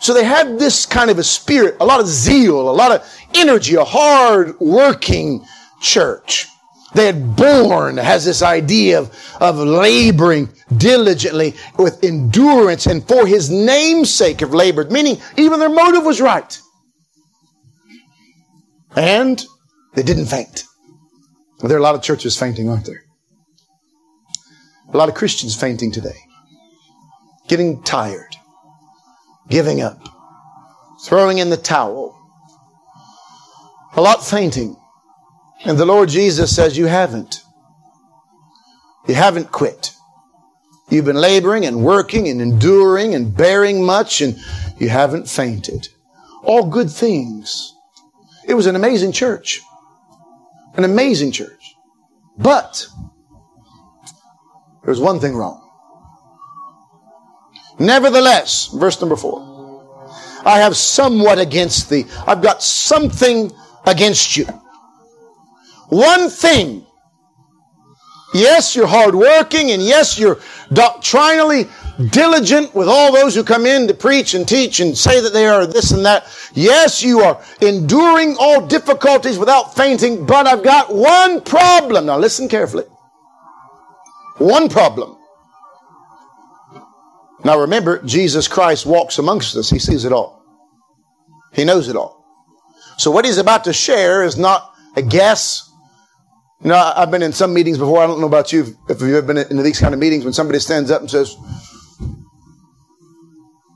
[0.00, 3.20] So they had this kind of a spirit, a lot of zeal, a lot of
[3.34, 5.44] energy, a hard working
[5.80, 6.46] church.
[6.96, 14.12] Had born has this idea of, of laboring diligently with endurance and for his name's
[14.12, 16.58] sake have labored, meaning even their motive was right.
[18.96, 19.44] And
[19.94, 20.64] they didn't faint.
[21.60, 23.04] There are a lot of churches fainting, aren't there?
[24.92, 26.16] A lot of Christians fainting today.
[27.48, 28.36] Getting tired.
[29.48, 30.00] Giving up.
[31.04, 32.18] Throwing in the towel.
[33.96, 34.76] A lot fainting.
[35.64, 37.42] And the Lord Jesus says, You haven't.
[39.06, 39.92] You haven't quit.
[40.88, 44.36] You've been laboring and working and enduring and bearing much, and
[44.78, 45.88] you haven't fainted.
[46.42, 47.74] All good things.
[48.46, 49.62] It was an amazing church.
[50.76, 51.74] An amazing church.
[52.38, 52.86] But
[54.82, 55.62] there was one thing wrong.
[57.78, 59.54] Nevertheless, verse number four.
[60.44, 62.04] I have somewhat against thee.
[62.26, 63.50] I've got something
[63.84, 64.46] against you.
[65.88, 66.86] One thing.
[68.34, 70.40] Yes, you're hardworking, and yes, you're
[70.72, 71.68] doctrinally
[72.10, 75.46] diligent with all those who come in to preach and teach and say that they
[75.46, 76.26] are this and that.
[76.52, 82.06] Yes, you are enduring all difficulties without fainting, but I've got one problem.
[82.06, 82.84] Now listen carefully.
[84.38, 85.16] One problem.
[87.44, 89.70] Now remember, Jesus Christ walks amongst us.
[89.70, 90.42] He sees it all.
[91.52, 92.24] He knows it all.
[92.98, 95.70] So what he's about to share is not a guess
[96.62, 98.02] you know, I've been in some meetings before.
[98.02, 100.32] I don't know about you if you've ever been in these kind of meetings when
[100.32, 101.36] somebody stands up and says,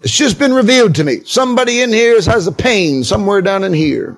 [0.03, 1.21] It's just been revealed to me.
[1.25, 4.17] Somebody in here has a pain somewhere down in here.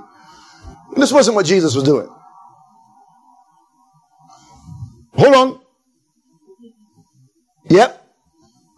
[0.95, 2.09] And this wasn't what Jesus was doing.
[5.15, 5.61] Hold on.
[7.69, 7.99] Yep.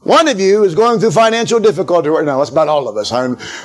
[0.02, 2.38] One of you is going through financial difficulty right now.
[2.38, 3.10] That's about all of us.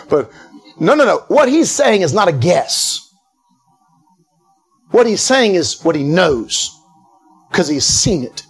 [0.10, 0.32] But
[0.80, 1.24] no, no, no.
[1.28, 3.09] What he's saying is not a guess.
[4.92, 6.76] What he's saying is what he knows
[7.50, 8.46] because he's seen it.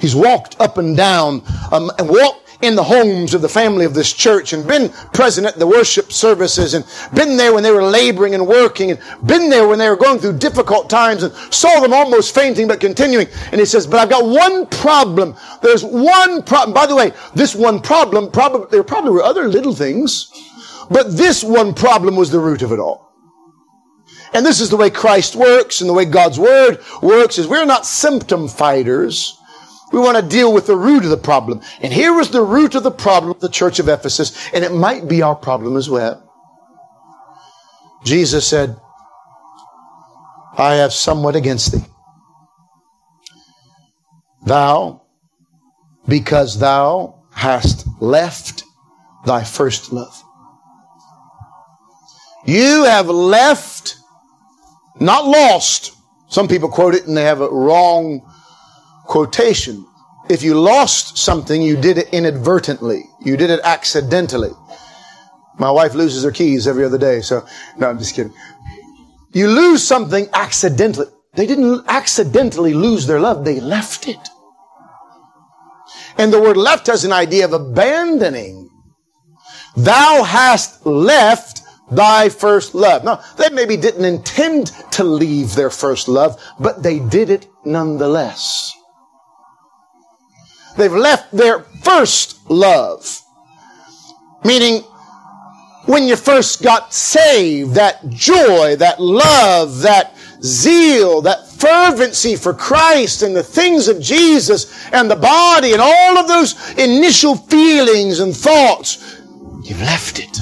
[0.00, 3.94] He's walked up and down um, and walked in the homes of the family of
[3.94, 7.82] this church and been present at the worship services and been there when they were
[7.82, 11.80] laboring and working and been there when they were going through difficult times and saw
[11.80, 13.26] them almost fainting but continuing.
[13.50, 15.34] And he says, but I've got one problem.
[15.62, 16.74] There's one problem.
[16.74, 20.30] By the way, this one problem, probably, there probably were other little things,
[20.90, 23.09] but this one problem was the root of it all.
[24.32, 27.64] And this is the way Christ works and the way God's Word works is we're
[27.64, 29.36] not symptom fighters.
[29.92, 31.60] We want to deal with the root of the problem.
[31.80, 34.72] And here was the root of the problem of the church of Ephesus, and it
[34.72, 36.26] might be our problem as well.
[38.04, 38.76] Jesus said,
[40.56, 41.84] I have somewhat against thee.
[44.46, 45.02] Thou,
[46.06, 48.64] because thou hast left
[49.26, 50.22] thy first love.
[52.46, 53.99] You have left
[55.00, 55.96] not lost.
[56.28, 58.22] Some people quote it and they have a wrong
[59.06, 59.86] quotation.
[60.28, 63.02] If you lost something, you did it inadvertently.
[63.24, 64.50] You did it accidentally.
[65.58, 67.44] My wife loses her keys every other day, so
[67.76, 68.32] no, I'm just kidding.
[69.32, 71.08] You lose something accidentally.
[71.34, 74.28] They didn't accidentally lose their love, they left it.
[76.16, 78.68] And the word left has an idea of abandoning.
[79.76, 81.59] Thou hast left
[81.90, 83.04] thy first love.
[83.04, 88.76] Now, they maybe didn't intend to leave their first love, but they did it nonetheless.
[90.76, 93.22] They've left their first love.
[94.44, 94.82] Meaning,
[95.86, 103.22] when you first got saved, that joy, that love, that zeal, that fervency for Christ
[103.22, 108.34] and the things of Jesus and the body and all of those initial feelings and
[108.34, 109.20] thoughts,
[109.64, 110.38] you've left it.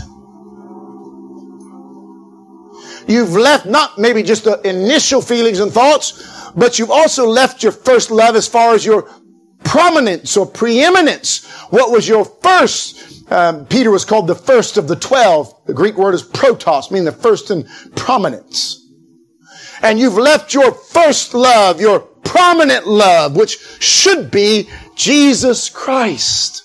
[3.09, 7.73] You've left not maybe just the initial feelings and thoughts, but you've also left your
[7.73, 9.11] first love as far as your
[9.65, 11.47] prominence or preeminence?
[11.71, 13.31] What was your first?
[13.33, 15.53] Um, Peter was called the first of the twelve.
[15.67, 18.87] The Greek word is protos, meaning the first in prominence.
[19.83, 26.65] And you've left your first love, your prominent love, which should be Jesus Christ.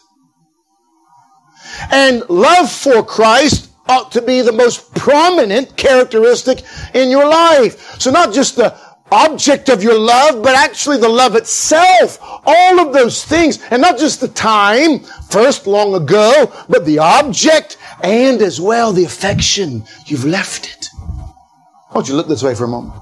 [1.91, 7.99] And love for Christ ought to be the most prominent characteristic in your life.
[7.99, 8.77] So not just the
[9.11, 12.17] object of your love, but actually the love itself.
[12.21, 17.77] All of those things, and not just the time, first long ago, but the object
[18.03, 19.83] and as well the affection.
[20.05, 20.87] You've left it.
[21.89, 22.99] Why don't you look this way for a moment?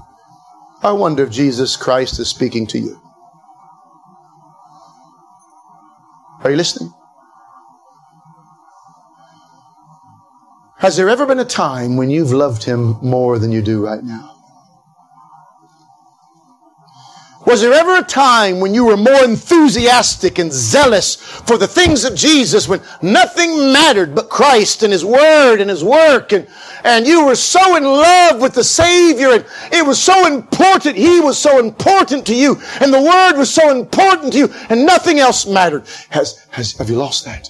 [0.82, 3.00] I wonder if Jesus Christ is speaking to you.
[6.44, 6.92] Are you listening?
[10.82, 14.02] Has there ever been a time when you've loved him more than you do right
[14.02, 14.34] now?
[17.46, 22.04] Was there ever a time when you were more enthusiastic and zealous for the things
[22.04, 26.48] of Jesus when nothing mattered but Christ and His Word and His work and,
[26.82, 31.20] and you were so in love with the Savior and it was so important, He
[31.20, 35.20] was so important to you and the Word was so important to you and nothing
[35.20, 35.86] else mattered.
[36.10, 37.48] Has, has, have you lost that?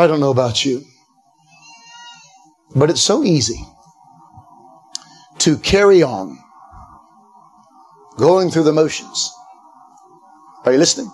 [0.00, 0.82] I don't know about you.
[2.74, 3.60] But it's so easy
[5.40, 6.38] to carry on
[8.16, 9.32] going through the motions.
[10.64, 11.10] Are you listening?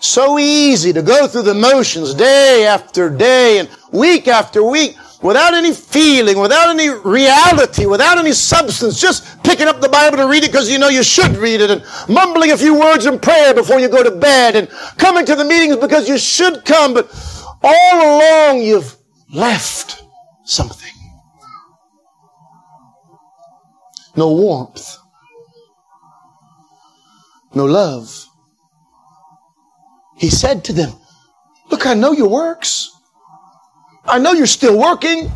[0.00, 5.54] So easy to go through the motions day after day and week after week without
[5.54, 10.42] any feeling, without any reality, without any substance, just picking up the Bible to read
[10.42, 13.54] it because you know you should read it and mumbling a few words in prayer
[13.54, 14.68] before you go to bed and
[14.98, 17.08] coming to the meetings because you should come, but
[17.62, 18.96] all along you've
[19.32, 20.02] left
[20.44, 20.92] something.
[24.16, 24.98] No warmth.
[27.54, 28.26] No love.
[30.18, 30.92] He said to them,
[31.70, 32.90] Look, I know your works.
[34.04, 35.30] I know you're still working.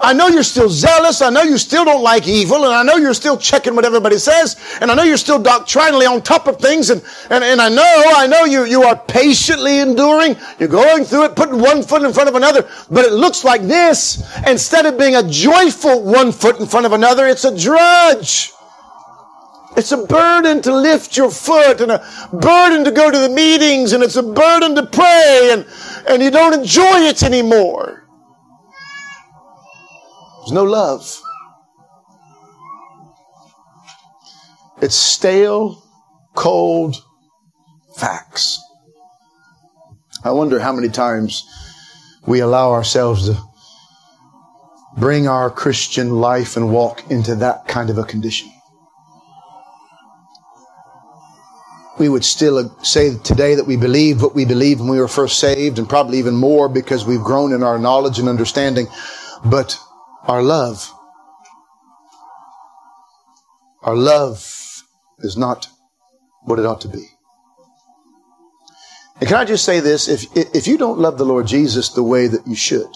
[0.00, 1.22] I know you're still zealous.
[1.22, 2.64] I know you still don't like evil.
[2.64, 4.56] And I know you're still checking what everybody says.
[4.80, 6.90] And I know you're still doctrinally on top of things.
[6.90, 10.36] And, and, and I know, I know you, you are patiently enduring.
[10.58, 12.68] You're going through it, putting one foot in front of another.
[12.90, 14.22] But it looks like this.
[14.46, 18.52] Instead of being a joyful one foot in front of another, it's a drudge.
[19.76, 23.92] It's a burden to lift your foot and a burden to go to the meetings
[23.92, 25.66] and it's a burden to pray and,
[26.08, 27.97] and you don't enjoy it anymore.
[30.48, 31.20] There's no love.
[34.80, 35.82] It's stale,
[36.34, 36.96] cold
[37.98, 38.58] facts.
[40.24, 41.44] I wonder how many times
[42.26, 43.36] we allow ourselves to
[44.96, 48.50] bring our Christian life and walk into that kind of a condition.
[51.98, 55.40] We would still say today that we believe what we believed when we were first
[55.40, 58.86] saved, and probably even more because we've grown in our knowledge and understanding.
[59.44, 59.78] But
[60.28, 60.92] our love.
[63.82, 64.84] Our love
[65.20, 65.68] is not
[66.44, 67.06] what it ought to be.
[69.20, 70.06] And can I just say this?
[70.06, 72.90] If, if you don't love the Lord Jesus the way that you should,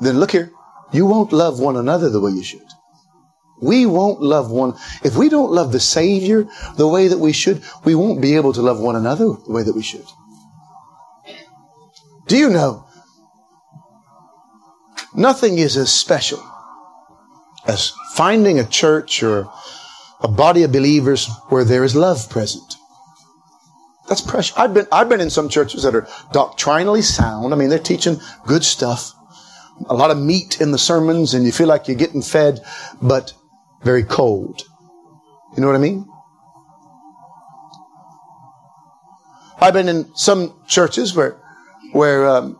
[0.00, 0.50] then look here,
[0.92, 2.66] you won't love one another the way you should.
[3.62, 4.74] We won't love one.
[5.04, 8.52] If we don't love the Savior the way that we should, we won't be able
[8.52, 10.04] to love one another the way that we should.
[12.26, 12.86] Do you know
[15.14, 16.42] Nothing is as special
[17.66, 19.50] as finding a church or
[20.20, 22.76] a body of believers where there is love present.
[24.08, 24.56] That's precious.
[24.56, 27.54] I've been, I've been in some churches that are doctrinally sound.
[27.54, 29.12] I mean, they're teaching good stuff.
[29.88, 32.60] A lot of meat in the sermons and you feel like you're getting fed,
[33.00, 33.32] but
[33.82, 34.62] very cold.
[35.56, 36.06] You know what I mean?
[39.60, 41.40] I've been in some churches where,
[41.92, 42.58] where um,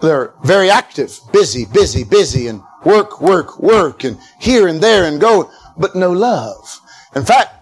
[0.00, 5.20] they're very active, busy, busy, busy, and work, work, work, and here and there and
[5.20, 6.80] go, but no love.
[7.16, 7.54] In fact,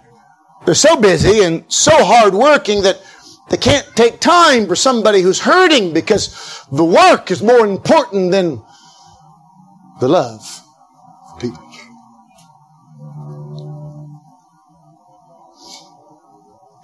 [0.64, 3.00] they're so busy and so hard working that
[3.48, 8.62] they can't take time for somebody who's hurting because the work is more important than
[10.00, 10.44] the love
[11.30, 11.62] for people.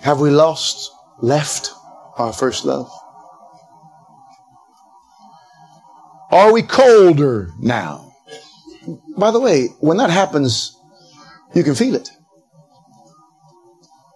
[0.03, 1.71] Have we lost, left
[2.17, 2.91] our first love?
[6.33, 8.15] Are we colder now?
[9.19, 10.75] By the way, when that happens,
[11.55, 12.09] you can feel it.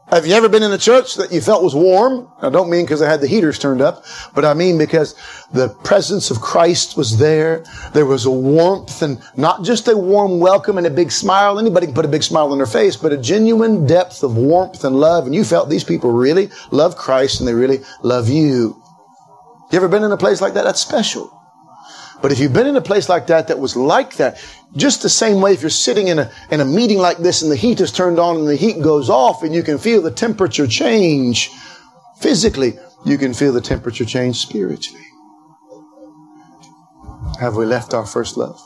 [0.08, 2.32] Have you ever been in a church that you felt was warm?
[2.40, 4.04] I don't mean because they had the heaters turned up,
[4.34, 5.14] but I mean because
[5.52, 7.64] the presence of Christ was there.
[7.92, 11.58] There was a warmth and not just a warm welcome and a big smile.
[11.58, 14.84] Anybody can put a big smile on their face, but a genuine depth of warmth
[14.84, 15.26] and love.
[15.26, 18.82] And you felt these people really love Christ and they really love you.
[19.70, 20.64] You ever been in a place like that?
[20.64, 21.35] That's special.
[22.22, 24.42] But if you've been in a place like that that was like that,
[24.74, 27.50] just the same way if you're sitting in a, in a meeting like this and
[27.50, 30.10] the heat is turned on and the heat goes off and you can feel the
[30.10, 31.50] temperature change
[32.18, 35.04] physically, you can feel the temperature change spiritually.
[37.40, 38.58] Have we left our first love?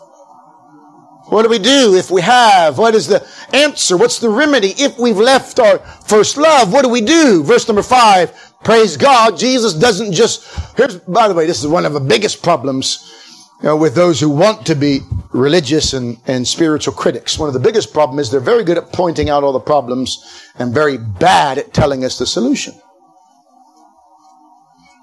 [1.26, 2.78] What do we do if we have?
[2.78, 3.96] What is the answer?
[3.96, 6.72] What's the remedy if we've left our first love?
[6.72, 7.44] What do we do?
[7.44, 8.32] Verse number five,
[8.64, 10.44] praise God, Jesus doesn't just,
[10.76, 13.19] here's, by the way, this is one of the biggest problems
[13.62, 15.00] you know, with those who want to be
[15.32, 17.38] religious and, and spiritual critics.
[17.38, 20.50] One of the biggest problems is they're very good at pointing out all the problems
[20.58, 22.74] and very bad at telling us the solution.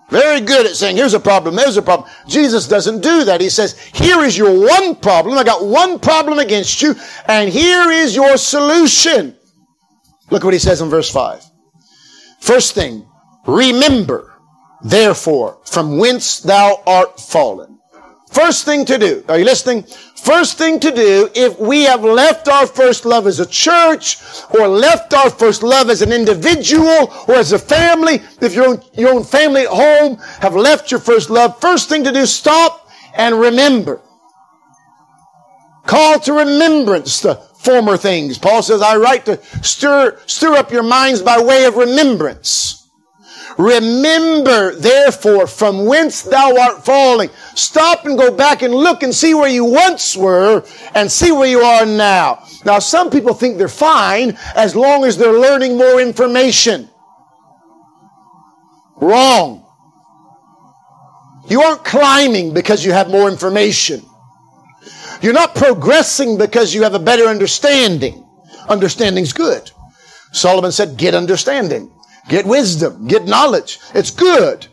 [0.10, 2.10] Very good at saying, here's a problem, there's a problem.
[2.28, 3.42] Jesus doesn't do that.
[3.42, 5.38] He says, here is your one problem.
[5.38, 6.96] I got one problem against you,
[7.28, 9.36] and here is your solution.
[10.32, 11.44] Look what he says in verse 5.
[12.40, 13.06] First thing,
[13.46, 14.34] remember,
[14.82, 17.77] therefore, from whence thou art fallen.
[18.30, 19.84] First thing to do, are you listening?
[19.84, 24.18] First thing to do, if we have left our first love as a church,
[24.52, 28.82] or left our first love as an individual, or as a family, if your own,
[28.94, 32.90] your own family at home have left your first love, first thing to do, stop
[33.16, 34.02] and remember.
[35.86, 38.38] Call to remembrance the former things.
[38.38, 42.77] Paul says, I write to stir, stir up your minds by way of remembrance.
[43.58, 47.30] Remember, therefore, from whence thou art falling.
[47.56, 51.48] Stop and go back and look and see where you once were and see where
[51.48, 52.44] you are now.
[52.66, 56.88] Now, some people think they're fine as long as they're learning more information.
[58.98, 59.66] Wrong.
[61.50, 64.06] You aren't climbing because you have more information.
[65.22, 68.24] You're not progressing because you have a better understanding.
[68.70, 69.72] Understanding's good.
[70.32, 71.92] Solomon said, get understanding.
[72.28, 73.08] Get wisdom.
[73.08, 73.80] Get knowledge.
[73.94, 74.68] It's good.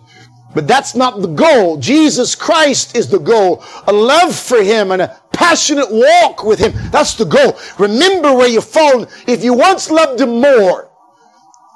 [0.54, 1.78] But that's not the goal.
[1.78, 3.64] Jesus Christ is the goal.
[3.86, 6.72] A love for Him and a passionate walk with Him.
[6.90, 7.58] That's the goal.
[7.78, 9.08] Remember where you've fallen.
[9.26, 10.90] If you once loved Him more,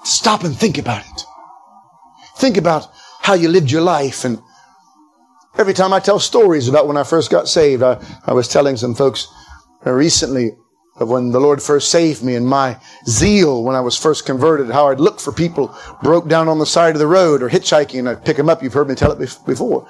[0.04, 1.22] stop and think about it.
[2.36, 2.88] Think about
[3.20, 4.24] how you lived your life.
[4.24, 4.40] And
[5.58, 8.76] every time I tell stories about when I first got saved, I, I was telling
[8.76, 9.26] some folks
[9.84, 10.52] uh, recently
[11.00, 12.76] of when the Lord first saved me and my
[13.06, 16.66] zeal when I was first converted, how I'd look for people broke down on the
[16.66, 18.62] side of the road or hitchhiking and I'd pick them up.
[18.62, 19.88] You've heard me tell it before.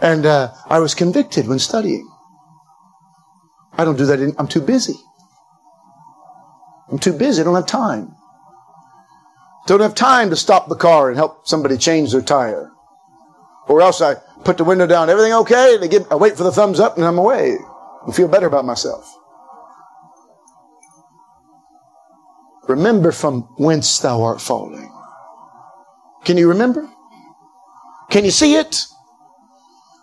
[0.00, 2.08] And uh, I was convicted when studying.
[3.72, 4.20] I don't do that.
[4.20, 4.96] In, I'm too busy.
[6.90, 7.40] I'm too busy.
[7.40, 8.14] I don't have time.
[9.66, 12.70] Don't have time to stop the car and help somebody change their tire.
[13.68, 15.10] Or else I put the window down.
[15.10, 15.76] Everything okay?
[15.76, 17.58] They give, I wait for the thumbs up and I'm away
[18.06, 19.15] I feel better about myself.
[22.68, 24.92] Remember from whence thou art falling.
[26.24, 26.88] Can you remember?
[28.10, 28.86] Can you see it?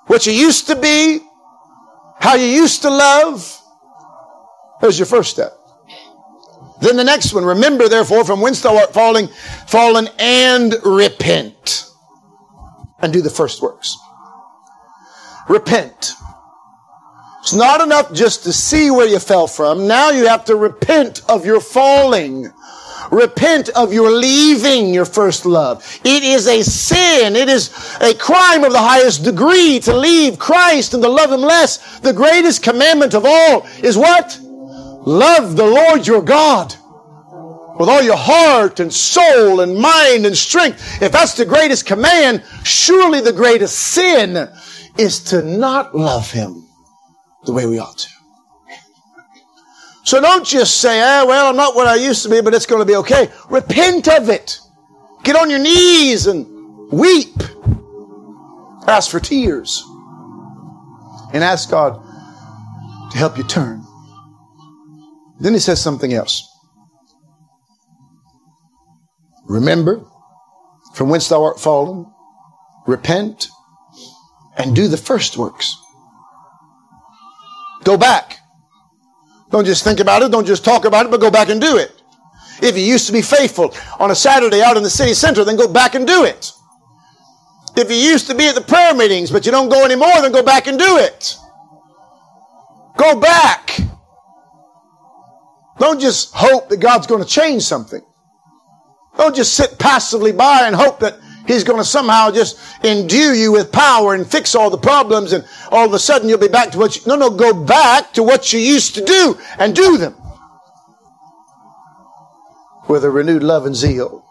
[0.07, 1.19] What you used to be?
[2.19, 3.59] How you used to love?
[4.81, 5.53] There's your first step.
[6.81, 9.27] Then the next one, remember therefore from whence thou art falling,
[9.67, 11.85] fallen and repent.
[12.99, 13.97] And do the first works.
[15.49, 16.13] Repent.
[17.43, 19.85] It's not enough just to see where you fell from.
[19.85, 22.49] Now you have to repent of your falling.
[23.11, 25.83] Repent of your leaving your first love.
[26.05, 27.35] It is a sin.
[27.35, 27.69] It is
[27.99, 31.99] a crime of the highest degree to leave Christ and to love Him less.
[31.99, 34.39] The greatest commandment of all is what?
[34.41, 36.73] Love the Lord your God
[37.77, 41.01] with all your heart and soul and mind and strength.
[41.01, 44.47] If that's the greatest command, surely the greatest sin
[44.97, 46.63] is to not love Him
[47.45, 48.09] the way we ought to.
[50.05, 52.65] So don't just say, ah, well, I'm not what I used to be, but it's
[52.65, 53.29] going to be okay.
[53.49, 54.59] Repent of it.
[55.23, 56.45] Get on your knees and
[56.91, 57.35] weep.
[58.85, 59.83] Ask for tears.
[61.33, 62.01] And ask God
[63.11, 63.83] to help you turn.
[65.39, 66.49] Then he says something else.
[69.45, 70.05] Remember
[70.93, 72.05] from whence thou art fallen,
[72.85, 73.47] repent,
[74.57, 75.75] and do the first works.
[77.83, 78.39] Go back.
[79.51, 80.31] Don't just think about it.
[80.31, 82.01] Don't just talk about it, but go back and do it.
[82.61, 85.57] If you used to be faithful on a Saturday out in the city center, then
[85.57, 86.51] go back and do it.
[87.75, 90.31] If you used to be at the prayer meetings, but you don't go anymore, then
[90.31, 91.35] go back and do it.
[92.97, 93.79] Go back.
[95.79, 98.01] Don't just hope that God's going to change something.
[99.17, 103.51] Don't just sit passively by and hope that He's going to somehow just endue you
[103.51, 106.71] with power and fix all the problems and all of a sudden you'll be back
[106.71, 109.97] to what you, no, no, go back to what you used to do and do
[109.97, 110.15] them
[112.87, 114.23] with a renewed love and zeal.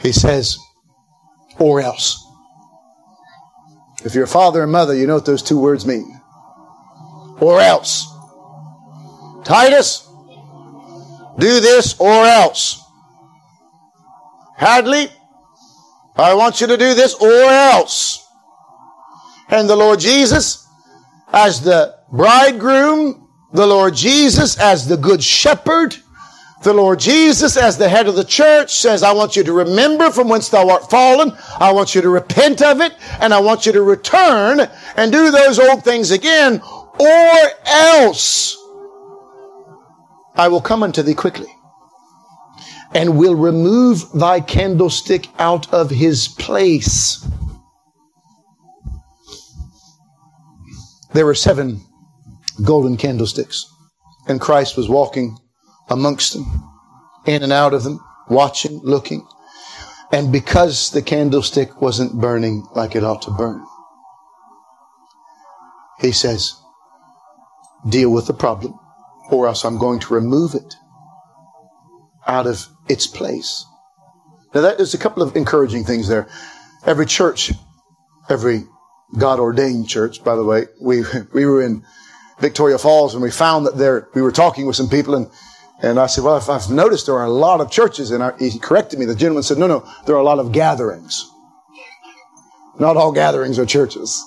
[0.00, 0.58] He says,
[1.58, 2.20] or else.
[4.04, 6.20] If you're a father and mother, you know what those two words mean.
[7.40, 8.06] Or else.
[9.44, 10.06] Titus,
[11.38, 12.80] do this or else.
[14.56, 15.08] Hadley,
[16.16, 18.28] I want you to do this or else.
[19.48, 20.66] And the Lord Jesus,
[21.32, 25.96] as the bridegroom, the Lord Jesus, as the good shepherd,
[26.62, 30.10] the Lord Jesus, as the head of the church, says, I want you to remember
[30.10, 31.32] from whence thou art fallen.
[31.58, 34.60] I want you to repent of it, and I want you to return
[34.96, 36.62] and do those old things again,
[36.98, 38.63] or else
[40.34, 41.54] I will come unto thee quickly
[42.92, 47.26] and will remove thy candlestick out of his place.
[51.12, 51.84] There were seven
[52.64, 53.66] golden candlesticks,
[54.26, 55.38] and Christ was walking
[55.88, 56.46] amongst them,
[57.26, 59.26] in and out of them, watching, looking.
[60.12, 63.64] And because the candlestick wasn't burning like it ought to burn,
[66.00, 66.54] he says,
[67.88, 68.78] deal with the problem
[69.34, 70.74] or else I'm going to remove it
[72.26, 73.64] out of its place.
[74.54, 76.28] Now, that, there's a couple of encouraging things there.
[76.86, 77.52] Every church,
[78.28, 78.64] every
[79.18, 81.02] God ordained church, by the way, we,
[81.34, 81.84] we were in
[82.40, 85.30] Victoria Falls and we found that there, we were talking with some people and,
[85.82, 88.58] and I said, well, if I've noticed there are a lot of churches and he
[88.58, 89.04] corrected me.
[89.04, 91.30] The gentleman said, no, no, there are a lot of gatherings.
[92.78, 94.24] Not all gatherings are churches.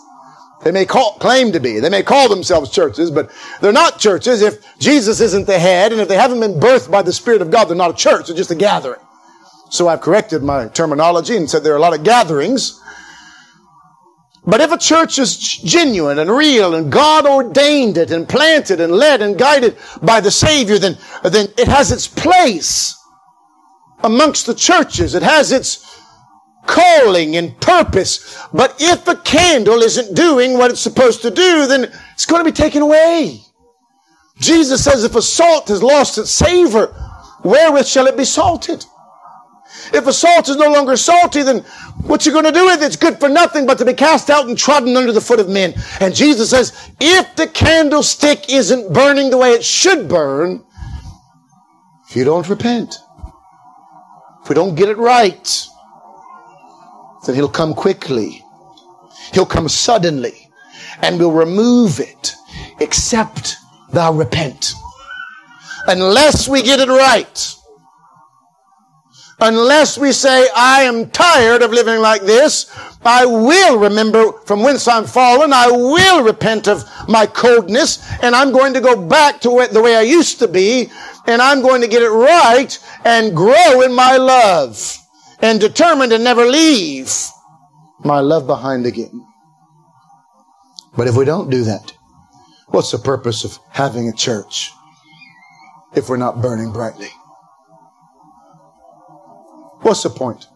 [0.64, 1.80] They may call, claim to be.
[1.80, 3.32] They may call themselves churches, but
[3.62, 7.03] they're not churches if Jesus isn't the head and if they haven't been birthed by
[7.03, 8.28] the Spirit of God, they're not a church.
[8.28, 8.99] They're just a gathering.
[9.70, 12.82] So I've corrected my terminology and said there are a lot of gatherings.
[14.45, 18.93] But if a church is genuine and real and God ordained it and planted and
[18.93, 22.97] led and guided by the Savior, then, then it has its place
[24.03, 25.16] amongst the churches.
[25.16, 26.01] It has its
[26.78, 28.38] calling and purpose.
[28.53, 32.51] But if a candle isn't doing what it's supposed to do, then it's going to
[32.51, 33.41] be taken away.
[34.39, 36.93] Jesus says if a salt has lost its savor,
[37.43, 38.86] wherewith shall it be salted?
[39.93, 41.59] If a salt is no longer salty, then
[42.05, 42.86] what you going to do with it?
[42.86, 45.49] It's good for nothing but to be cast out and trodden under the foot of
[45.49, 45.73] men.
[45.99, 50.63] And Jesus says, if the candlestick isn't burning the way it should burn,
[52.09, 52.99] if you don't repent,
[54.43, 55.67] if we don't get it right,
[57.28, 58.41] then he'll come quickly.
[59.34, 60.49] He'll come suddenly
[61.01, 62.34] and will remove it
[62.80, 63.57] except
[63.91, 64.73] thou repent.
[65.88, 67.53] Unless we get it right.
[69.39, 72.71] Unless we say, I am tired of living like this,
[73.05, 75.53] I will remember from whence I'm fallen.
[75.53, 79.95] I will repent of my coldness and I'm going to go back to the way
[79.95, 80.89] I used to be
[81.28, 85.07] and I'm going to get it right and grow in my love
[85.39, 87.11] and determined to never leave
[87.99, 89.25] my love behind again.
[90.95, 91.93] But if we don't do that,
[92.67, 94.71] what's the purpose of having a church
[95.95, 97.09] if we're not burning brightly?
[99.81, 100.47] What's the point?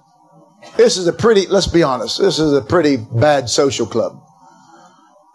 [0.77, 4.21] This is a pretty, let's be honest, this is a pretty bad social club.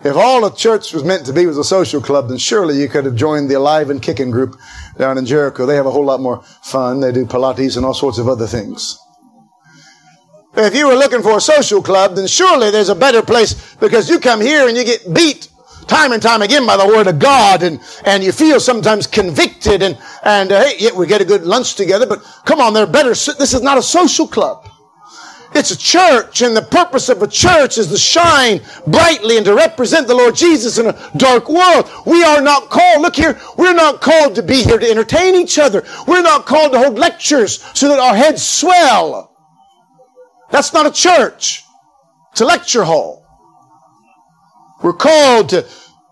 [0.04, 2.88] If all a church was meant to be was a social club, then surely you
[2.88, 4.56] could have joined the Alive and Kicking group
[4.98, 5.66] down in Jericho.
[5.66, 7.00] They have a whole lot more fun.
[7.00, 8.98] They do Pilates and all sorts of other things.
[10.56, 14.08] If you were looking for a social club, then surely there's a better place because
[14.08, 15.50] you come here and you get beat
[15.86, 19.82] time and time again by the word of God and, and you feel sometimes convicted
[19.82, 22.86] and, and uh, hey, yeah, we get a good lunch together, but come on, they're
[22.86, 23.10] better.
[23.10, 24.66] This is not a social club.
[25.54, 29.54] It's a church, and the purpose of a church is to shine brightly and to
[29.54, 31.90] represent the Lord Jesus in a dark world.
[32.04, 35.58] We are not called, look here, we're not called to be here to entertain each
[35.58, 35.84] other.
[36.06, 39.35] We're not called to hold lectures so that our heads swell.
[40.50, 41.64] That's not a church.
[42.32, 43.24] It's a lecture hall.
[44.82, 45.66] We're called to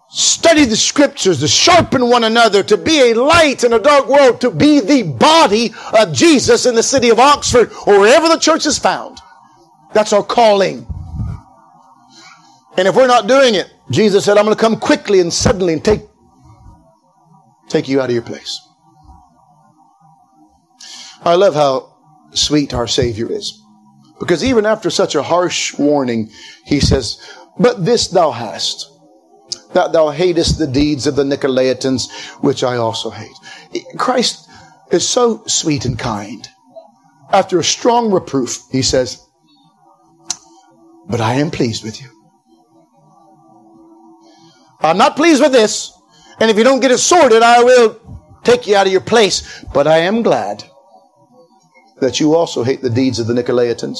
[0.08, 4.40] study the scriptures, to sharpen one another, to be a light in a dark world,
[4.40, 8.64] to be the body of Jesus in the city of Oxford or wherever the church
[8.64, 9.18] is found.
[9.92, 10.86] That's our calling.
[12.76, 15.72] And if we're not doing it, Jesus said, I'm going to come quickly and suddenly
[15.72, 16.02] and take,
[17.68, 18.60] take you out of your place.
[21.22, 21.96] I love how
[22.32, 23.63] sweet our Savior is.
[24.18, 26.30] Because even after such a harsh warning,
[26.64, 27.20] he says,
[27.58, 28.90] But this thou hast,
[29.72, 32.10] that thou hatest the deeds of the Nicolaitans,
[32.42, 33.84] which I also hate.
[33.98, 34.48] Christ
[34.90, 36.48] is so sweet and kind.
[37.32, 39.26] After a strong reproof, he says,
[41.06, 42.08] But I am pleased with you.
[44.80, 45.92] I'm not pleased with this,
[46.38, 48.00] and if you don't get it sorted, I will
[48.44, 49.64] take you out of your place.
[49.72, 50.62] But I am glad
[52.00, 53.98] that you also hate the deeds of the Nicolaitans.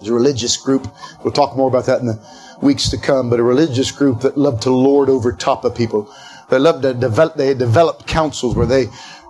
[0.00, 0.88] There's a religious group.
[1.22, 2.26] We'll talk more about that in the
[2.62, 6.12] weeks to come, but a religious group that loved to lord over top of people.
[6.50, 8.86] They loved to develop, they developed councils where they,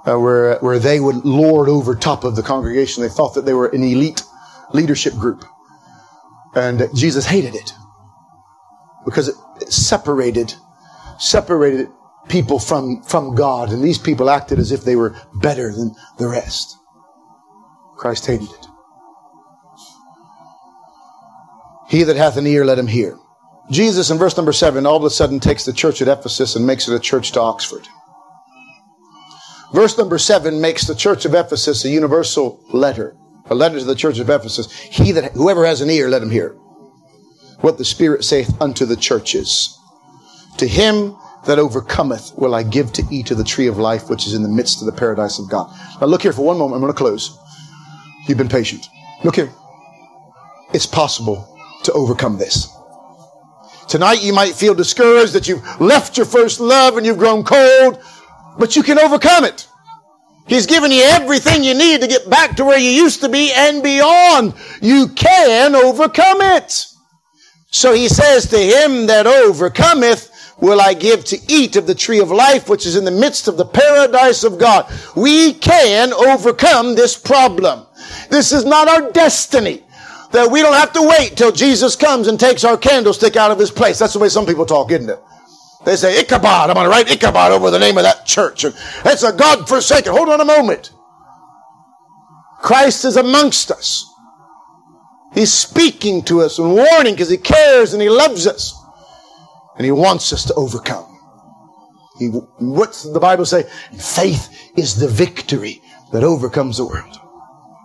[0.06, 3.02] uh, where, where they would lord over top of the congregation.
[3.02, 4.22] They thought that they were an elite
[4.72, 5.44] leadership group.
[6.54, 7.72] And Jesus hated it
[9.04, 10.54] because it separated,
[11.18, 11.88] separated
[12.28, 13.70] people from, from God.
[13.70, 16.76] And these people acted as if they were better than the rest.
[18.00, 18.66] Christ hated it.
[21.90, 23.18] He that hath an ear, let him hear.
[23.70, 26.66] Jesus in verse number seven all of a sudden takes the church at Ephesus and
[26.66, 27.86] makes it a church to Oxford.
[29.74, 33.18] Verse number seven makes the church of Ephesus a universal letter,
[33.50, 34.72] a letter to the church of Ephesus.
[34.72, 36.56] He that, whoever has an ear, let him hear
[37.60, 39.78] what the Spirit saith unto the churches.
[40.56, 44.26] To him that overcometh will I give to eat of the tree of life which
[44.26, 45.70] is in the midst of the paradise of God.
[46.00, 46.76] Now look here for one moment.
[46.76, 47.36] I'm going to close.
[48.30, 48.88] You've been patient.
[49.24, 49.50] Look here.
[50.72, 52.72] It's possible to overcome this.
[53.88, 58.00] Tonight you might feel discouraged that you've left your first love and you've grown cold,
[58.56, 59.66] but you can overcome it.
[60.46, 63.50] He's given you everything you need to get back to where you used to be
[63.52, 64.54] and beyond.
[64.80, 66.86] You can overcome it.
[67.72, 70.29] So he says to him that overcometh,
[70.60, 73.48] will I give to eat of the tree of life, which is in the midst
[73.48, 74.90] of the paradise of God.
[75.16, 77.86] We can overcome this problem.
[78.30, 79.82] This is not our destiny
[80.32, 83.58] that we don't have to wait till Jesus comes and takes our candlestick out of
[83.58, 83.98] his place.
[83.98, 85.20] That's the way some people talk, isn't it?
[85.84, 86.70] They say Ichabod.
[86.70, 88.64] I'm going to write Ichabod over the name of that church.
[88.64, 88.74] And
[89.06, 90.12] it's a God forsaken.
[90.12, 90.92] Hold on a moment.
[92.60, 94.06] Christ is amongst us.
[95.32, 98.79] He's speaking to us and warning because he cares and he loves us.
[99.76, 101.06] And he wants us to overcome.
[102.18, 103.64] He, what's the Bible say?
[103.98, 105.80] Faith is the victory
[106.12, 107.16] that overcomes the world.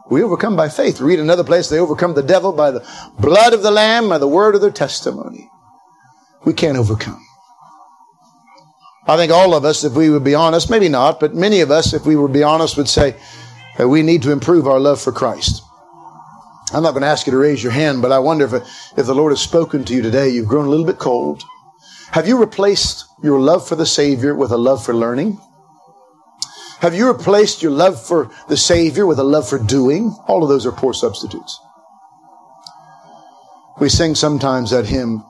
[0.09, 0.99] We overcome by faith.
[1.01, 2.85] Read another place, they overcome the devil by the
[3.19, 5.49] blood of the Lamb, by the word of their testimony.
[6.43, 7.25] We can't overcome.
[9.07, 11.71] I think all of us, if we would be honest, maybe not, but many of
[11.71, 13.15] us, if we would be honest, would say
[13.77, 15.63] that we need to improve our love for Christ.
[16.73, 18.53] I'm not going to ask you to raise your hand, but I wonder if,
[18.97, 20.29] if the Lord has spoken to you today.
[20.29, 21.43] You've grown a little bit cold.
[22.15, 25.37] Have you replaced your love for the Savior with a love for learning?
[26.79, 30.15] Have you replaced your love for the Savior with a love for doing?
[30.25, 31.59] All of those are poor substitutes.
[33.81, 35.25] We sing sometimes that hymn,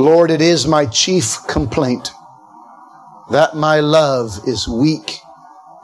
[0.00, 2.10] Lord, it is my chief complaint
[3.30, 5.20] that my love is weak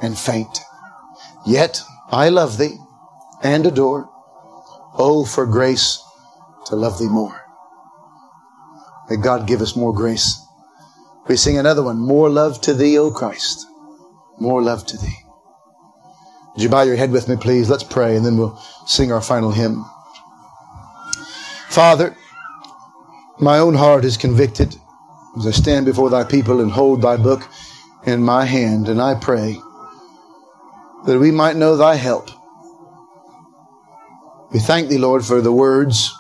[0.03, 0.59] and faint.
[1.47, 1.81] Yet
[2.11, 2.79] I love thee
[3.45, 4.11] and adore.
[4.99, 6.03] Oh, for grace
[6.65, 7.46] to love thee more.
[9.09, 10.45] May God give us more grace.
[11.29, 13.67] We sing another one, more love to thee, O Christ
[14.39, 15.19] more love to thee.
[16.55, 17.69] Would you bow your head with me, please?
[17.69, 19.85] Let's pray, and then we'll sing our final hymn.
[21.69, 22.17] Father,
[23.39, 24.75] my own heart is convicted
[25.37, 27.47] as I stand before thy people and hold thy book
[28.07, 29.61] in my hand, and I pray
[31.07, 32.31] that we might know thy help.
[34.53, 36.16] We thank thee, Lord, for the words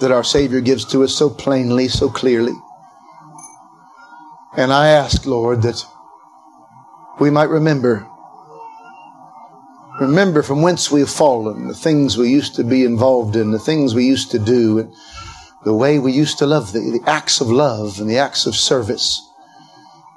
[0.00, 2.54] that our Savior gives to us so plainly, so clearly.
[4.56, 5.84] And I ask, Lord, that
[7.20, 8.06] we might remember.
[10.00, 13.58] Remember from whence we have fallen, the things we used to be involved in, the
[13.58, 14.94] things we used to do, and
[15.64, 18.54] the way we used to love thee, the acts of love and the acts of
[18.54, 19.28] service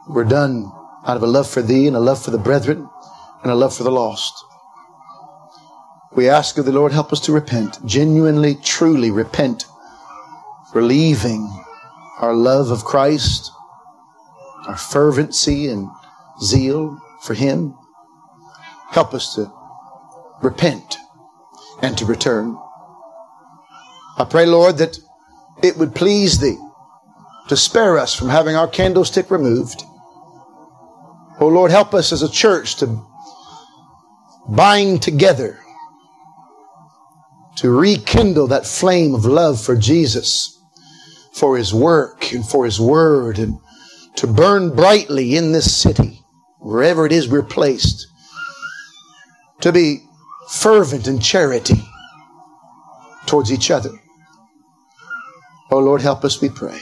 [0.07, 0.71] were done
[1.05, 2.87] out of a love for thee and a love for the brethren
[3.41, 4.33] and a love for the lost.
[6.13, 9.65] We ask of the Lord, help us to repent, genuinely, truly repent
[10.71, 11.47] for leaving
[12.19, 13.51] our love of Christ,
[14.67, 15.89] our fervency and
[16.41, 17.75] zeal for Him.
[18.89, 19.51] Help us to
[20.41, 20.97] repent
[21.81, 22.57] and to return.
[24.17, 24.99] I pray, Lord, that
[25.63, 26.57] it would please Thee
[27.47, 29.83] to spare us from having our candlestick removed.
[31.39, 33.03] Oh Lord, help us as a church to
[34.47, 35.59] bind together
[37.57, 40.50] to rekindle that flame of love for Jesus,
[41.33, 43.57] for His work and for His word, and
[44.15, 46.21] to burn brightly in this city
[46.59, 48.07] wherever it is we're placed,
[49.61, 50.03] to be
[50.49, 51.81] fervent in charity
[53.25, 53.91] towards each other.
[55.71, 56.79] Oh Lord, help us, we pray.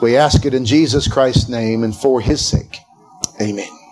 [0.00, 2.78] We ask it in Jesus Christ's name and for his sake.
[3.40, 3.83] Amen.